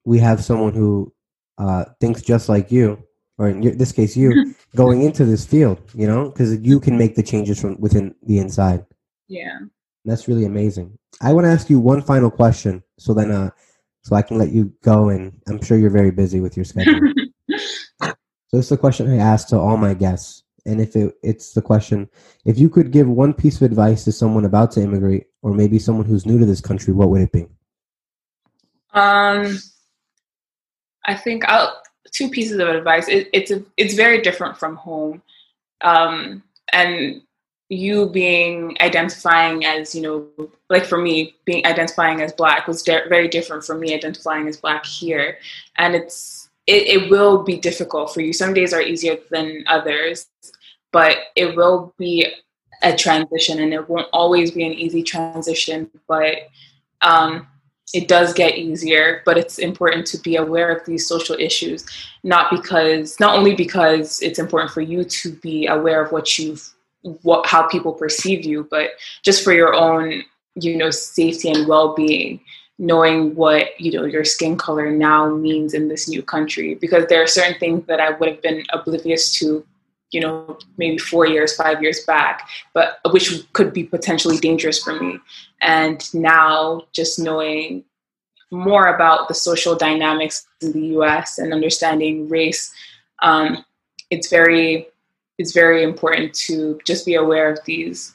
we 0.04 0.20
have 0.20 0.44
someone 0.44 0.74
who 0.74 1.12
uh, 1.60 1.84
thinks 2.00 2.22
just 2.22 2.48
like 2.48 2.72
you, 2.72 3.02
or 3.36 3.48
in 3.48 3.76
this 3.76 3.92
case, 3.92 4.16
you, 4.16 4.54
going 4.76 5.02
into 5.02 5.24
this 5.24 5.44
field, 5.44 5.78
you 5.94 6.06
know, 6.06 6.30
because 6.30 6.58
you 6.60 6.80
can 6.80 6.96
make 6.96 7.14
the 7.14 7.22
changes 7.22 7.60
from 7.60 7.78
within 7.80 8.14
the 8.22 8.38
inside. 8.38 8.84
Yeah. 9.28 9.58
That's 10.06 10.26
really 10.26 10.46
amazing. 10.46 10.98
I 11.20 11.34
want 11.34 11.44
to 11.44 11.50
ask 11.50 11.68
you 11.68 11.78
one 11.78 12.00
final 12.00 12.30
question 12.30 12.82
so 12.98 13.12
then, 13.12 13.30
uh, 13.30 13.50
so 14.02 14.16
I 14.16 14.22
can 14.22 14.38
let 14.38 14.50
you 14.50 14.72
go, 14.82 15.10
and 15.10 15.38
I'm 15.46 15.62
sure 15.62 15.76
you're 15.76 15.90
very 15.90 16.10
busy 16.10 16.40
with 16.40 16.56
your 16.56 16.64
schedule. 16.64 17.12
so 18.00 18.14
it's 18.54 18.70
the 18.70 18.78
question 18.78 19.10
I 19.12 19.18
ask 19.18 19.48
to 19.48 19.58
all 19.58 19.76
my 19.76 19.92
guests, 19.92 20.44
and 20.64 20.80
if 20.80 20.96
it, 20.96 21.14
it's 21.22 21.52
the 21.52 21.60
question, 21.60 22.08
if 22.46 22.58
you 22.58 22.70
could 22.70 22.92
give 22.92 23.06
one 23.06 23.34
piece 23.34 23.56
of 23.56 23.62
advice 23.62 24.04
to 24.04 24.12
someone 24.12 24.46
about 24.46 24.70
to 24.72 24.82
immigrate, 24.82 25.26
or 25.42 25.52
maybe 25.52 25.78
someone 25.78 26.06
who's 26.06 26.24
new 26.24 26.38
to 26.38 26.46
this 26.46 26.62
country, 26.62 26.94
what 26.94 27.10
would 27.10 27.20
it 27.20 27.32
be? 27.32 27.46
Um, 28.94 29.58
I 31.10 31.14
think 31.16 31.44
I'll, 31.46 31.82
two 32.12 32.28
pieces 32.30 32.58
of 32.60 32.68
advice. 32.68 33.08
It, 33.08 33.28
it's 33.32 33.50
a, 33.50 33.62
it's 33.76 33.94
very 33.94 34.20
different 34.22 34.56
from 34.56 34.76
home, 34.76 35.22
um, 35.80 36.42
and 36.72 37.22
you 37.68 38.08
being 38.08 38.76
identifying 38.80 39.64
as 39.64 39.94
you 39.94 40.02
know, 40.02 40.48
like 40.68 40.84
for 40.84 40.98
me, 40.98 41.34
being 41.44 41.66
identifying 41.66 42.20
as 42.20 42.32
black 42.32 42.68
was 42.68 42.82
de- 42.82 43.08
very 43.08 43.28
different 43.28 43.64
from 43.64 43.80
me 43.80 43.94
identifying 43.94 44.46
as 44.48 44.56
black 44.56 44.86
here, 44.86 45.38
and 45.76 45.96
it's 45.96 46.48
it, 46.66 46.82
it 46.86 47.10
will 47.10 47.42
be 47.42 47.56
difficult 47.58 48.14
for 48.14 48.20
you. 48.20 48.32
Some 48.32 48.54
days 48.54 48.72
are 48.72 48.82
easier 48.82 49.16
than 49.30 49.64
others, 49.66 50.28
but 50.92 51.16
it 51.34 51.56
will 51.56 51.92
be 51.98 52.26
a 52.82 52.94
transition, 52.94 53.60
and 53.60 53.74
it 53.74 53.88
won't 53.88 54.08
always 54.12 54.52
be 54.52 54.64
an 54.64 54.72
easy 54.72 55.02
transition, 55.02 55.90
but 56.06 56.36
um, 57.02 57.48
it 57.92 58.08
does 58.08 58.32
get 58.32 58.56
easier, 58.56 59.22
but 59.24 59.36
it's 59.36 59.58
important 59.58 60.06
to 60.06 60.18
be 60.18 60.36
aware 60.36 60.70
of 60.70 60.84
these 60.86 61.06
social 61.06 61.36
issues, 61.36 61.84
not 62.22 62.50
because 62.50 63.18
not 63.18 63.36
only 63.36 63.54
because 63.54 64.20
it's 64.22 64.38
important 64.38 64.70
for 64.70 64.80
you 64.80 65.04
to 65.04 65.32
be 65.32 65.66
aware 65.66 66.02
of 66.04 66.12
what 66.12 66.38
you've 66.38 66.72
what 67.22 67.46
how 67.46 67.66
people 67.66 67.92
perceive 67.92 68.44
you, 68.44 68.66
but 68.70 68.90
just 69.22 69.42
for 69.42 69.52
your 69.52 69.74
own, 69.74 70.22
you 70.54 70.76
know, 70.76 70.90
safety 70.90 71.50
and 71.50 71.66
well-being, 71.66 72.40
knowing 72.78 73.34
what, 73.34 73.68
you 73.80 73.90
know, 73.90 74.04
your 74.04 74.24
skin 74.24 74.56
color 74.56 74.90
now 74.90 75.34
means 75.34 75.72
in 75.72 75.88
this 75.88 76.08
new 76.08 76.22
country. 76.22 76.74
Because 76.74 77.06
there 77.06 77.22
are 77.22 77.26
certain 77.26 77.58
things 77.58 77.86
that 77.86 78.00
I 78.00 78.10
would 78.10 78.28
have 78.28 78.42
been 78.42 78.64
oblivious 78.72 79.32
to 79.38 79.64
you 80.10 80.20
know, 80.20 80.58
maybe 80.76 80.98
four 80.98 81.26
years, 81.26 81.54
five 81.54 81.82
years 81.82 82.04
back, 82.04 82.48
but 82.72 82.98
which 83.10 83.32
could 83.52 83.72
be 83.72 83.84
potentially 83.84 84.38
dangerous 84.38 84.82
for 84.82 84.98
me. 85.00 85.18
And 85.60 86.02
now 86.14 86.82
just 86.92 87.18
knowing 87.18 87.84
more 88.50 88.86
about 88.94 89.28
the 89.28 89.34
social 89.34 89.76
dynamics 89.76 90.46
in 90.60 90.72
the 90.72 90.86
US 90.98 91.38
and 91.38 91.52
understanding 91.52 92.28
race, 92.28 92.72
um, 93.22 93.64
it's 94.10 94.28
very 94.28 94.88
it's 95.38 95.52
very 95.52 95.82
important 95.82 96.34
to 96.34 96.78
just 96.84 97.06
be 97.06 97.14
aware 97.14 97.50
of 97.50 97.58
these 97.64 98.14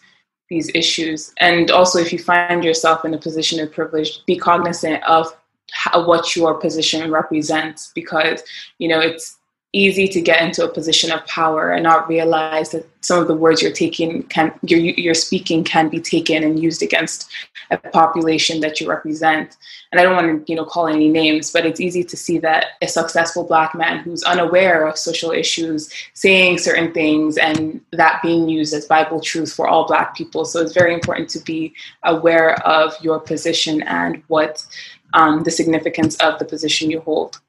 these 0.49 0.69
issues. 0.75 1.33
And 1.39 1.71
also 1.71 1.99
if 1.99 2.13
you 2.13 2.19
find 2.19 2.63
yourself 2.63 3.03
in 3.03 3.13
a 3.13 3.17
position 3.17 3.59
of 3.59 3.71
privilege, 3.71 4.23
be 4.25 4.37
cognizant 4.37 5.03
of 5.03 5.35
how, 5.71 6.05
what 6.05 6.35
your 6.35 6.53
position 6.53 7.09
represents 7.09 7.91
because 7.95 8.43
you 8.77 8.87
know 8.87 8.99
it's 8.99 9.37
easy 9.75 10.07
to 10.07 10.21
get 10.21 10.41
into 10.41 10.63
a 10.63 10.73
position 10.73 11.11
of 11.11 11.25
power 11.27 11.73
and 11.73 11.83
not 11.83 12.07
realize 12.07 12.71
that 12.71 12.87
some 13.01 13.19
of 13.19 13.27
the 13.27 13.35
words 13.35 13.61
you're 13.61 13.71
taking 13.71 14.23
can 14.23 14.57
you're, 14.63 14.79
you're 14.79 15.13
speaking 15.13 15.63
can 15.65 15.89
be 15.89 15.99
taken 15.99 16.43
and 16.43 16.63
used 16.63 16.81
against 16.81 17.29
a 17.71 17.77
population 17.77 18.61
that 18.61 18.79
you 18.79 18.89
represent. 18.89 19.57
And 19.91 19.99
i 19.99 20.03
don't 20.03 20.15
want 20.15 20.45
to 20.45 20.51
you 20.51 20.55
know 20.57 20.65
call 20.65 20.87
any 20.87 21.09
names 21.09 21.51
but 21.51 21.65
it's 21.65 21.81
easy 21.81 22.03
to 22.05 22.17
see 22.17 22.37
that 22.39 22.65
a 22.81 22.87
successful 22.87 23.43
black 23.43 23.75
man 23.75 23.99
who's 23.99 24.23
unaware 24.23 24.87
of 24.87 24.97
social 24.97 25.31
issues 25.31 25.91
saying 26.13 26.57
certain 26.57 26.93
things 26.93 27.37
and 27.37 27.81
that 27.91 28.21
being 28.23 28.47
used 28.47 28.73
as 28.73 28.85
bible 28.85 29.19
truth 29.19 29.51
for 29.53 29.67
all 29.67 29.85
black 29.85 30.15
people. 30.15 30.45
So 30.45 30.61
it's 30.61 30.73
very 30.73 30.93
important 30.93 31.29
to 31.31 31.39
be 31.39 31.73
aware 32.03 32.53
of 32.65 32.93
your 33.01 33.19
position 33.19 33.83
and 33.83 34.23
what 34.27 34.65
um, 35.13 35.43
the 35.43 35.51
significance 35.51 36.15
of 36.17 36.39
the 36.39 36.45
position 36.45 36.89
you 36.89 37.01
hold 37.01 37.39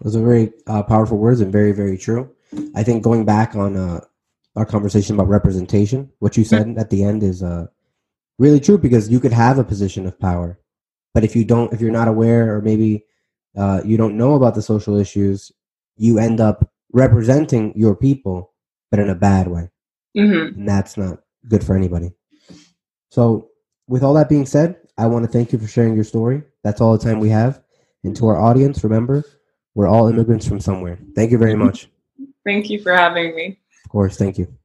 those 0.00 0.16
are 0.16 0.24
very 0.24 0.52
uh, 0.66 0.82
powerful 0.82 1.18
words 1.18 1.40
and 1.40 1.52
very, 1.52 1.72
very 1.72 1.98
true. 1.98 2.30
I 2.74 2.82
think 2.82 3.02
going 3.02 3.24
back 3.24 3.56
on 3.56 3.76
uh, 3.76 4.00
our 4.56 4.64
conversation 4.64 5.14
about 5.14 5.28
representation, 5.28 6.10
what 6.18 6.36
you 6.36 6.44
said 6.44 6.76
at 6.78 6.90
the 6.90 7.04
end 7.04 7.22
is 7.22 7.42
uh, 7.42 7.66
really 8.38 8.60
true 8.60 8.78
because 8.78 9.08
you 9.08 9.20
could 9.20 9.32
have 9.32 9.58
a 9.58 9.64
position 9.64 10.06
of 10.06 10.18
power, 10.18 10.58
but 11.14 11.24
if 11.24 11.34
you 11.36 11.44
don't, 11.44 11.72
if 11.72 11.80
you're 11.80 11.90
not 11.90 12.08
aware 12.08 12.54
or 12.54 12.62
maybe 12.62 13.04
uh, 13.56 13.80
you 13.84 13.96
don't 13.96 14.16
know 14.16 14.34
about 14.34 14.54
the 14.54 14.62
social 14.62 14.96
issues, 14.96 15.52
you 15.96 16.18
end 16.18 16.40
up 16.40 16.70
representing 16.92 17.72
your 17.76 17.96
people, 17.96 18.52
but 18.90 19.00
in 19.00 19.10
a 19.10 19.14
bad 19.14 19.48
way, 19.48 19.70
mm-hmm. 20.16 20.58
and 20.58 20.68
that's 20.68 20.96
not 20.96 21.18
good 21.48 21.64
for 21.64 21.76
anybody. 21.76 22.12
So, 23.10 23.48
with 23.88 24.02
all 24.02 24.14
that 24.14 24.28
being 24.28 24.46
said, 24.46 24.76
I 24.96 25.06
want 25.06 25.24
to 25.24 25.30
thank 25.30 25.52
you 25.52 25.58
for 25.58 25.66
sharing 25.66 25.94
your 25.94 26.04
story. 26.04 26.42
That's 26.62 26.80
all 26.80 26.96
the 26.96 27.04
time 27.04 27.20
we 27.20 27.30
have. 27.30 27.62
And 28.04 28.14
to 28.16 28.26
our 28.28 28.38
audience, 28.38 28.84
remember 28.84 29.24
we're 29.78 29.86
all 29.86 30.08
immigrants 30.08 30.44
from 30.44 30.58
somewhere. 30.58 30.98
Thank 31.14 31.30
you 31.30 31.38
very 31.38 31.54
much. 31.54 31.88
Thank 32.44 32.68
you 32.68 32.82
for 32.82 32.92
having 32.92 33.36
me. 33.36 33.60
Of 33.84 33.90
course. 33.92 34.16
Thank 34.16 34.36
you. 34.36 34.57